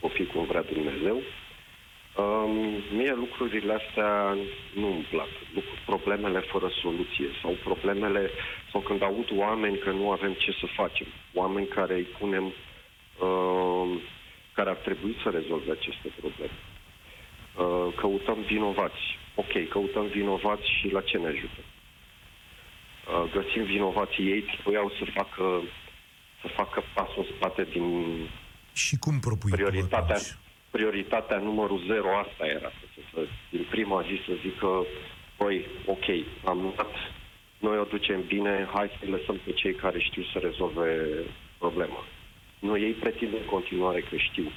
o 0.00 0.08
fi 0.08 0.24
cum 0.24 0.44
vrea 0.44 0.62
Dumnezeu. 0.62 1.22
Um, 2.16 2.82
mie 2.96 3.14
lucrurile 3.14 3.72
astea 3.72 4.36
nu 4.74 4.86
îmi 4.86 5.06
plac. 5.10 5.28
Lucru, 5.54 5.74
problemele 5.86 6.38
fără 6.38 6.68
soluție 6.82 7.28
sau 7.42 7.50
problemele, 7.64 8.30
sau 8.72 8.80
când 8.80 9.02
aud 9.02 9.28
oameni 9.34 9.78
că 9.78 9.90
nu 9.90 10.10
avem 10.10 10.32
ce 10.32 10.52
să 10.52 10.66
facem, 10.66 11.06
oameni 11.34 11.66
care 11.66 11.94
îi 11.94 12.08
punem, 12.18 12.44
um, 13.20 14.00
care 14.52 14.70
ar 14.70 14.76
trebui 14.76 15.16
să 15.22 15.30
rezolve 15.30 15.70
aceste 15.70 16.08
probleme. 16.20 16.58
Uh, 17.56 17.94
căutăm 17.94 18.38
vinovați. 18.46 19.18
Ok, 19.34 19.68
căutăm 19.68 20.06
vinovați 20.06 20.70
și 20.80 20.88
la 20.92 21.00
ce 21.00 21.18
ne 21.18 21.26
ajută? 21.26 21.60
Uh, 23.06 23.30
găsim 23.32 23.62
vinovații 23.62 24.30
ei, 24.30 24.40
trebuiau 24.40 24.92
să 24.98 25.04
facă 25.04 25.62
să 26.46 26.52
facă 26.54 26.82
pasul 26.94 27.26
în 27.28 27.36
spate 27.36 27.62
din 27.72 27.86
Și 28.72 28.96
cum 28.98 29.20
propui 29.20 29.50
tu 29.50 29.56
prioritatea, 29.56 30.14
atunci? 30.14 30.36
prioritatea 30.70 31.38
numărul 31.38 31.80
zero, 31.86 32.08
asta 32.16 32.46
era. 32.46 32.68
Să, 32.68 33.00
să, 33.12 33.20
din 33.50 33.66
prima 33.70 34.02
zi 34.02 34.20
să 34.26 34.32
zică, 34.46 34.86
băi, 35.38 35.66
ok, 35.86 36.06
am 36.44 36.72
dat, 36.76 36.92
noi 37.58 37.78
o 37.78 37.84
ducem 37.84 38.20
bine, 38.26 38.68
hai 38.74 38.88
să 38.98 39.10
lăsăm 39.10 39.36
pe 39.44 39.52
cei 39.52 39.74
care 39.74 39.98
știu 40.00 40.22
să 40.32 40.38
rezolve 40.38 40.88
problema. 41.58 42.04
Nu, 42.58 42.78
ei 42.78 42.92
pretind 42.92 43.32
în 43.32 43.44
continuare 43.54 44.00
că 44.00 44.16
știu. 44.16 44.48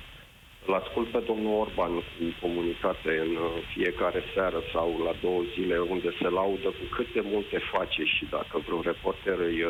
Îl 0.66 0.74
ascult 0.74 1.08
pe 1.12 1.24
domnul 1.26 1.60
Orban 1.60 1.92
cu 1.96 2.24
comunicate 2.42 3.12
în 3.26 3.36
uh, 3.36 3.52
fiecare 3.74 4.22
seară 4.34 4.60
sau 4.74 4.88
la 5.06 5.14
două 5.22 5.42
zile 5.56 5.78
unde 5.80 6.10
se 6.22 6.30
laudă 6.30 6.68
cu 6.68 6.86
cât 6.96 7.14
de 7.14 7.22
multe 7.24 7.58
face 7.72 8.04
și 8.04 8.28
dacă 8.30 8.58
vreun 8.66 8.82
reporter 8.82 9.40
îi, 9.40 9.64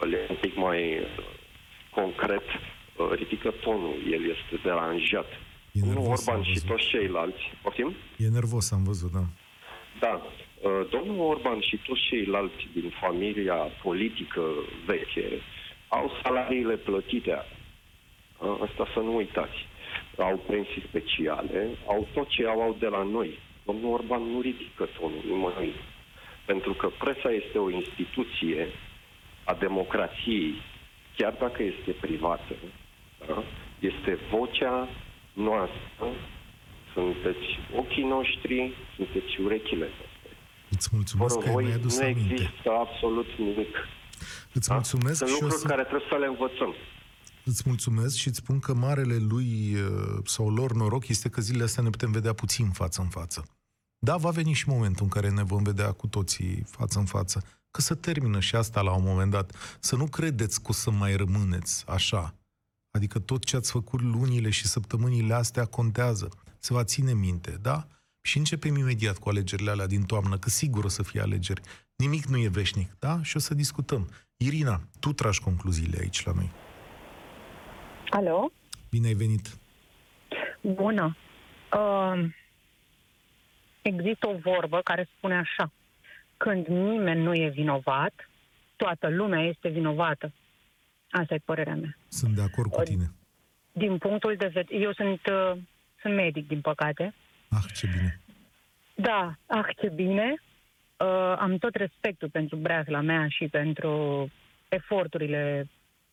uh, 0.00 0.06
îl 0.06 0.12
e 0.12 0.26
un 0.28 0.36
pic 0.40 0.56
mai 0.56 0.98
uh, 0.98 1.04
concret, 1.90 2.42
uh, 2.96 3.10
ridică 3.14 3.50
tonul, 3.50 3.94
el 4.10 4.22
este 4.30 4.60
deranjat. 4.62 5.26
E 5.72 5.80
Domnul 5.80 5.98
nervos, 5.98 6.18
Orban 6.20 6.36
am 6.36 6.42
și 6.42 6.52
văzut. 6.52 6.68
toți 6.68 6.86
ceilalți, 6.88 7.42
poftim? 7.62 7.94
E 8.16 8.28
nervos, 8.28 8.70
am 8.72 8.82
văzut, 8.84 9.10
da. 9.12 9.24
Da. 10.00 10.22
Uh, 10.62 10.86
Domnul 10.90 11.26
Orban 11.26 11.60
și 11.60 11.76
toți 11.76 12.00
ceilalți 12.00 12.68
din 12.72 12.92
familia 13.00 13.54
politică 13.54 14.42
veche 14.86 15.28
au 15.88 16.10
salariile 16.22 16.76
plătite. 16.76 17.44
Uh, 18.38 18.56
Asta 18.60 18.88
să 18.94 18.98
nu 19.00 19.16
uitați. 19.16 19.66
Au 20.16 20.36
pensii 20.46 20.84
speciale, 20.88 21.68
au 21.86 22.08
tot 22.14 22.28
ce 22.28 22.46
au, 22.46 22.60
au 22.60 22.76
de 22.78 22.86
la 22.86 23.02
noi. 23.02 23.38
Domnul 23.64 23.92
Orban 23.92 24.22
nu 24.22 24.40
ridică 24.40 24.88
tonul 25.00 25.22
nimănui. 25.26 25.72
Pentru 26.46 26.72
că 26.72 26.90
presa 26.98 27.30
este 27.30 27.58
o 27.58 27.70
instituție 27.70 28.66
a 29.50 29.54
democrației, 29.66 30.52
chiar 31.16 31.34
dacă 31.44 31.60
este 31.62 31.90
privată, 32.06 32.54
da? 33.28 33.42
este 33.90 34.18
vocea 34.30 34.88
noastră, 35.32 36.06
sunteți 36.94 37.46
ochii 37.80 38.08
noștri, 38.16 38.72
sunteți 38.96 39.32
urechile 39.46 39.88
noastre. 39.98 40.30
Îți 40.70 40.88
mulțumesc 40.92 41.34
Fără 41.34 41.44
că 41.46 41.52
voi 41.52 41.64
mi-ai 41.64 41.76
adus 41.76 41.98
nu 41.98 42.04
aminte. 42.04 42.32
există 42.32 42.68
absolut 42.84 43.26
nimic. 43.38 43.74
Îți 44.52 44.68
Da? 44.68 44.74
mulțumesc 44.74 45.16
Sunt 45.16 45.28
și 45.30 45.34
o 45.36 45.38
lucruri 45.40 45.62
să... 45.62 45.68
care 45.68 45.82
trebuie 45.82 46.08
să 46.12 46.16
le 46.16 46.26
învățăm. 46.26 46.72
Îți 47.44 47.62
mulțumesc 47.66 48.16
și 48.16 48.28
îți 48.28 48.36
spun 48.42 48.58
că 48.58 48.74
marele 48.74 49.16
lui 49.32 49.48
uh, 49.74 50.18
sau 50.24 50.50
lor 50.50 50.72
noroc 50.72 51.08
este 51.08 51.28
că 51.28 51.40
zilele 51.40 51.64
astea 51.64 51.82
ne 51.82 51.90
putem 51.90 52.10
vedea 52.10 52.32
puțin 52.32 52.70
față 52.70 53.00
în 53.00 53.08
față. 53.08 53.40
Da, 53.98 54.16
va 54.16 54.30
veni 54.30 54.52
și 54.52 54.68
momentul 54.68 55.02
în 55.04 55.08
care 55.10 55.30
ne 55.30 55.42
vom 55.42 55.62
vedea 55.62 55.92
cu 55.92 56.06
toții 56.06 56.64
față 56.70 56.98
în 56.98 57.04
față. 57.04 57.42
Că 57.78 57.84
să 57.84 57.94
termină 57.94 58.40
și 58.40 58.56
asta 58.56 58.80
la 58.80 58.94
un 58.94 59.02
moment 59.04 59.30
dat. 59.30 59.76
Să 59.80 59.96
nu 59.96 60.06
credeți 60.06 60.62
că 60.62 60.66
o 60.68 60.72
să 60.72 60.90
mai 60.90 61.16
rămâneți 61.16 61.84
așa. 61.88 62.34
Adică 62.90 63.18
tot 63.18 63.44
ce 63.44 63.56
ați 63.56 63.70
făcut 63.70 64.00
lunile 64.00 64.50
și 64.50 64.66
săptămânile 64.66 65.34
astea 65.34 65.64
contează. 65.64 66.28
Se 66.58 66.72
va 66.72 66.84
ține 66.84 67.12
minte, 67.12 67.58
da? 67.62 67.86
Și 68.20 68.38
începem 68.38 68.76
imediat 68.76 69.18
cu 69.18 69.28
alegerile 69.28 69.70
alea 69.70 69.86
din 69.86 70.04
toamnă, 70.04 70.38
că 70.38 70.48
sigur 70.48 70.84
o 70.84 70.88
să 70.88 71.02
fie 71.02 71.20
alegeri. 71.20 71.60
Nimic 71.96 72.24
nu 72.24 72.38
e 72.38 72.48
veșnic, 72.48 72.96
da? 72.98 73.22
Și 73.22 73.36
o 73.36 73.40
să 73.40 73.54
discutăm. 73.54 74.08
Irina, 74.36 74.80
tu 75.00 75.12
tragi 75.12 75.40
concluziile 75.40 75.98
aici 76.00 76.24
la 76.24 76.32
noi. 76.32 76.50
Alo? 78.10 78.52
Bine 78.90 79.06
ai 79.06 79.14
venit. 79.14 79.58
Bună. 80.60 81.16
Uh, 81.72 82.30
există 83.82 84.28
o 84.28 84.38
vorbă 84.38 84.80
care 84.84 85.08
spune 85.16 85.34
așa. 85.34 85.72
Când 86.38 86.66
nimeni 86.66 87.22
nu 87.22 87.34
e 87.34 87.48
vinovat, 87.48 88.28
toată 88.76 89.08
lumea 89.08 89.42
este 89.42 89.68
vinovată. 89.68 90.32
Asta 91.10 91.34
e 91.34 91.40
părerea 91.44 91.74
mea. 91.74 91.96
Sunt 92.08 92.34
de 92.34 92.42
acord 92.42 92.70
cu 92.70 92.82
tine. 92.82 93.10
Din 93.72 93.98
punctul 93.98 94.34
de 94.36 94.46
vedere... 94.46 94.80
Eu 94.82 94.92
sunt, 94.92 95.20
uh, 95.26 95.60
sunt 96.00 96.14
medic, 96.14 96.48
din 96.48 96.60
păcate. 96.60 97.14
Ah, 97.50 97.64
ce 97.74 97.86
bine. 97.86 98.20
Da, 98.94 99.34
ah, 99.46 99.66
ce 99.76 99.88
bine. 99.88 100.34
Uh, 100.96 101.34
am 101.38 101.58
tot 101.58 101.74
respectul 101.74 102.28
pentru 102.28 102.56
breazla 102.56 103.00
mea 103.00 103.28
și 103.28 103.48
pentru 103.48 104.28
eforturile 104.68 105.68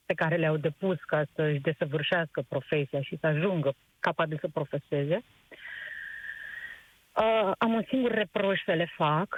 pe 0.06 0.14
care 0.14 0.36
le-au 0.36 0.58
depus 0.58 0.98
ca 1.06 1.24
să-și 1.36 1.60
desăvârșească 1.60 2.42
profesia 2.48 3.02
și 3.02 3.18
să 3.20 3.28
ajungă 3.28 3.76
capabil 4.00 4.38
să 4.42 4.48
profeseze. 4.48 5.24
Uh, 7.14 7.52
am 7.58 7.74
un 7.74 7.84
singur 7.88 8.12
reproș 8.12 8.64
să 8.66 8.74
le 8.74 8.92
fac, 8.96 9.38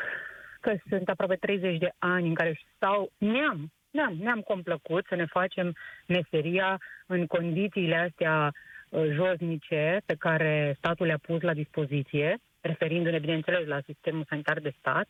că 0.67 0.75
sunt 0.89 1.09
aproape 1.09 1.35
30 1.35 1.77
de 1.77 1.91
ani 1.97 2.27
în 2.27 2.33
care 2.33 2.59
stau, 2.75 3.11
ne-am, 3.17 3.71
ne-am, 3.91 4.13
ne-am 4.19 4.41
complăcut 4.41 5.05
să 5.07 5.15
ne 5.15 5.25
facem 5.25 5.75
meseria 6.07 6.79
în 7.05 7.25
condițiile 7.25 7.95
astea 7.95 8.51
uh, 8.89 9.05
josnice 9.11 10.01
pe 10.05 10.15
care 10.15 10.75
statul 10.77 11.05
le-a 11.05 11.17
pus 11.17 11.41
la 11.41 11.53
dispoziție, 11.53 12.37
referindu-ne, 12.61 13.19
bineînțeles, 13.19 13.67
la 13.67 13.81
sistemul 13.85 14.25
sanitar 14.29 14.59
de 14.59 14.73
stat. 14.79 15.07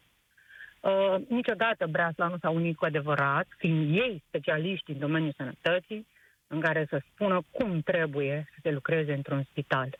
Uh, 0.79 1.15
niciodată 1.27 1.87
Breasla 1.87 2.27
nu 2.27 2.37
s-a 2.37 2.49
unit 2.49 2.75
cu 2.75 2.85
adevărat, 2.85 3.47
fiind 3.57 3.95
ei 3.95 4.23
specialiști 4.27 4.91
în 4.91 4.99
domeniul 4.99 5.33
sănătății, 5.37 6.07
în 6.47 6.59
care 6.59 6.85
să 6.89 7.01
spună 7.11 7.41
cum 7.51 7.79
trebuie 7.79 8.47
să 8.53 8.59
se 8.61 8.71
lucreze 8.71 9.13
într-un 9.13 9.43
spital. 9.49 9.97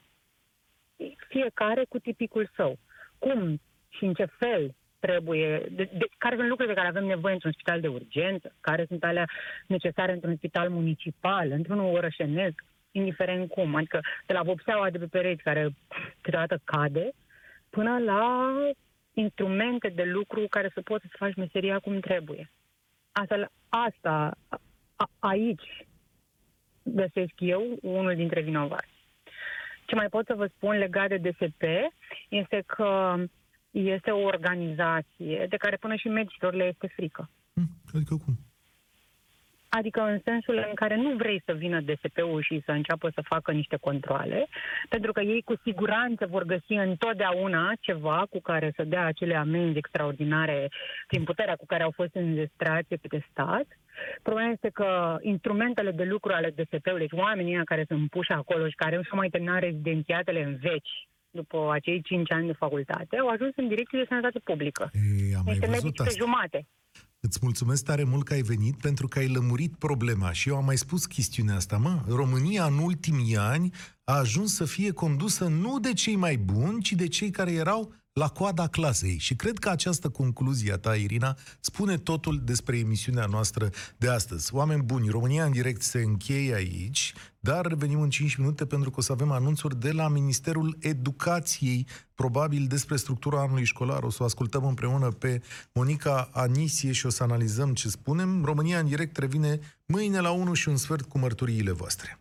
Fiecare 1.28 1.86
cu 1.90 2.00
tipicul 2.00 2.50
său. 2.56 2.78
Cum 3.20 3.62
și 3.90 4.06
în 4.06 4.14
ce 4.14 4.26
fel 4.26 4.76
trebuie, 5.00 5.66
de, 5.72 5.90
de, 5.94 6.06
care 6.18 6.36
sunt 6.36 6.48
lucrurile 6.48 6.74
de 6.74 6.80
care 6.80 6.94
avem 6.96 7.06
nevoie 7.08 7.34
într-un 7.34 7.52
spital 7.52 7.82
de 7.82 7.88
urgență, 7.88 8.56
care 8.62 8.86
sunt 8.88 9.04
alea 9.04 9.26
necesare 9.68 10.12
într-un 10.12 10.36
spital 10.36 10.70
municipal, 10.70 11.52
într-unul 11.52 11.94
orășenesc, 11.94 12.64
indiferent 12.92 13.50
cum. 13.50 13.76
Adică 13.76 14.00
de 14.26 14.34
la 14.34 14.42
vopseaua 14.42 14.90
de 14.90 14.98
pe 14.98 15.06
pereți 15.06 15.44
care 15.44 15.74
câteodată 16.22 16.60
cade, 16.64 17.12
până 17.70 17.98
la 17.98 18.54
instrumente 19.14 19.88
de 19.88 20.04
lucru 20.04 20.46
care 20.50 20.72
să 20.74 20.82
poți 20.82 21.06
să 21.10 21.16
faci 21.18 21.36
meseria 21.36 21.80
cum 21.80 22.00
trebuie. 22.00 22.52
Asta, 23.12 23.52
asta 23.70 24.38
a, 24.96 25.10
aici 25.20 25.86
găsesc 26.84 27.34
eu 27.38 27.78
unul 27.82 28.16
dintre 28.16 28.42
vinovați. 28.42 28.96
Ce 29.86 29.96
mai 29.96 30.10
pot 30.10 30.26
să 30.26 30.34
vă 30.34 30.46
spun 30.46 30.78
legat 30.78 31.08
de 31.08 31.18
DSP 31.18 31.64
este 32.30 32.64
că 32.66 33.16
este 33.80 34.12
o 34.12 34.20
organizație 34.20 35.46
de 35.50 35.58
care 35.58 35.76
până 35.76 35.96
și 35.96 36.08
medicilor 36.08 36.54
le 36.54 36.64
este 36.64 36.88
frică. 36.96 37.30
Hm, 37.54 37.70
Adică 37.94 38.16
cum? 38.26 38.38
Adică 39.70 40.02
în 40.02 40.20
sensul 40.24 40.66
în 40.68 40.74
care 40.74 40.96
nu 40.96 41.16
vrei 41.16 41.42
să 41.46 41.54
vină 41.54 41.82
DSP-ul 41.82 42.42
și 42.42 42.62
să 42.66 42.72
înceapă 42.72 43.10
să 43.14 43.22
facă 43.22 43.52
niște 43.52 43.78
controle, 43.82 44.48
pentru 44.90 45.12
că 45.12 45.22
ei 45.22 45.42
cu 45.42 45.54
siguranță 45.64 46.26
vor 46.30 46.44
găsi 46.44 46.74
întotdeauna 46.74 47.74
ceva 47.80 48.26
cu 48.30 48.40
care 48.40 48.72
să 48.76 48.84
dea 48.84 49.06
acele 49.06 49.36
amenzi 49.36 49.78
extraordinare 49.78 50.70
prin 51.08 51.24
puterea 51.24 51.56
cu 51.56 51.66
care 51.66 51.84
au 51.84 51.92
fost 51.92 52.16
înzestrați 52.16 52.88
de 52.88 53.26
stat. 53.32 53.66
Problema 54.22 54.50
este 54.52 54.70
că 54.70 55.18
instrumentele 55.22 55.92
de 55.92 56.04
lucru 56.04 56.32
ale 56.34 56.54
DSP-ului, 56.56 57.10
oamenii 57.12 57.54
ăia 57.54 57.64
care 57.64 57.86
sunt 57.88 58.10
puși 58.10 58.32
acolo 58.32 58.68
și 58.68 58.76
care 58.76 58.96
nu 58.96 59.04
și-au 59.04 59.18
mai 59.18 59.30
terminat 59.30 59.60
rezidențiatele 59.60 60.44
în 60.44 60.56
veci, 60.56 61.08
după 61.32 61.70
acei 61.72 62.02
5 62.02 62.32
ani 62.32 62.46
de 62.48 62.54
facultate, 62.54 63.18
au 63.18 63.28
ajuns 63.28 63.54
în 63.56 63.68
direcție 63.68 64.00
de 64.00 64.06
sănătate 64.08 64.40
publică. 64.40 64.92
Ei, 64.94 65.36
am 65.36 65.42
mai 65.46 65.54
Niște 65.54 65.68
văzut 65.68 65.84
medici 65.84 65.98
pe 65.98 66.04
asta. 66.04 66.24
jumate. 66.24 66.68
Îți 67.20 67.40
mulțumesc 67.42 67.84
tare 67.84 68.04
mult 68.04 68.26
că 68.26 68.34
ai 68.34 68.42
venit 68.42 68.76
pentru 68.82 69.08
că 69.08 69.20
ai 69.20 69.28
lămurit 69.28 69.76
problema 69.76 70.32
și 70.32 70.50
eu 70.50 70.56
am 70.56 70.66
mai 70.66 70.78
spus 70.78 71.06
chestiunea 71.06 71.56
asta, 71.56 71.78
mă. 71.78 72.04
România 72.08 72.66
în 72.66 72.78
ultimii 72.78 73.38
ani 73.38 73.74
a 74.04 74.18
ajuns 74.18 74.56
să 74.56 74.66
fie 74.66 74.92
condusă 74.92 75.48
nu 75.48 75.80
de 75.80 75.94
cei 75.94 76.16
mai 76.16 76.38
buni, 76.38 76.82
ci 76.82 76.92
de 76.92 77.08
cei 77.08 77.30
care 77.30 77.52
erau 77.52 77.94
la 78.14 78.28
coada 78.28 78.68
clasei. 78.68 79.18
Și 79.18 79.36
cred 79.36 79.58
că 79.58 79.70
această 79.70 80.10
concluzie 80.10 80.74
a 80.74 80.78
ta, 80.78 80.96
Irina, 80.96 81.38
spune 81.60 81.98
totul 81.98 82.42
despre 82.44 82.78
emisiunea 82.78 83.26
noastră 83.26 83.70
de 83.98 84.10
astăzi. 84.10 84.56
Oameni 84.56 84.84
buni, 84.84 85.10
România 85.10 85.46
în 85.46 85.52
direct 85.52 85.82
se 85.82 86.00
încheie 86.00 86.54
aici, 86.54 87.14
dar 87.48 87.66
revenim 87.66 88.02
în 88.02 88.10
5 88.10 88.36
minute 88.36 88.66
pentru 88.66 88.90
că 88.90 88.96
o 89.00 89.02
să 89.02 89.12
avem 89.12 89.32
anunțuri 89.32 89.80
de 89.80 89.92
la 89.92 90.08
Ministerul 90.08 90.78
Educației, 90.80 91.88
probabil 92.16 92.66
despre 92.68 92.96
structura 92.96 93.42
anului 93.42 93.64
școlar. 93.64 94.04
O 94.04 94.10
să 94.10 94.18
o 94.22 94.26
ascultăm 94.26 94.66
împreună 94.66 95.08
pe 95.08 95.42
Monica 95.72 96.30
Anisie 96.32 96.92
și 96.92 97.06
o 97.06 97.10
să 97.10 97.24
analizăm 97.24 97.74
ce 97.74 97.90
spunem. 97.90 98.44
România 98.46 98.80
în 98.80 98.88
direct 98.88 99.18
revine 99.18 99.60
mâine 99.86 100.20
la 100.20 100.32
1 100.32 100.54
și 100.54 100.70
un 100.70 100.78
sfert 100.78 101.06
cu 101.06 101.18
mărturiile 101.18 101.72
voastre. 101.72 102.20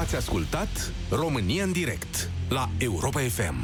Ați 0.00 0.16
ascultat 0.16 0.92
România 1.10 1.64
în 1.64 1.72
direct 1.72 2.30
la 2.48 2.70
Europa 2.78 3.20
FM. 3.20 3.54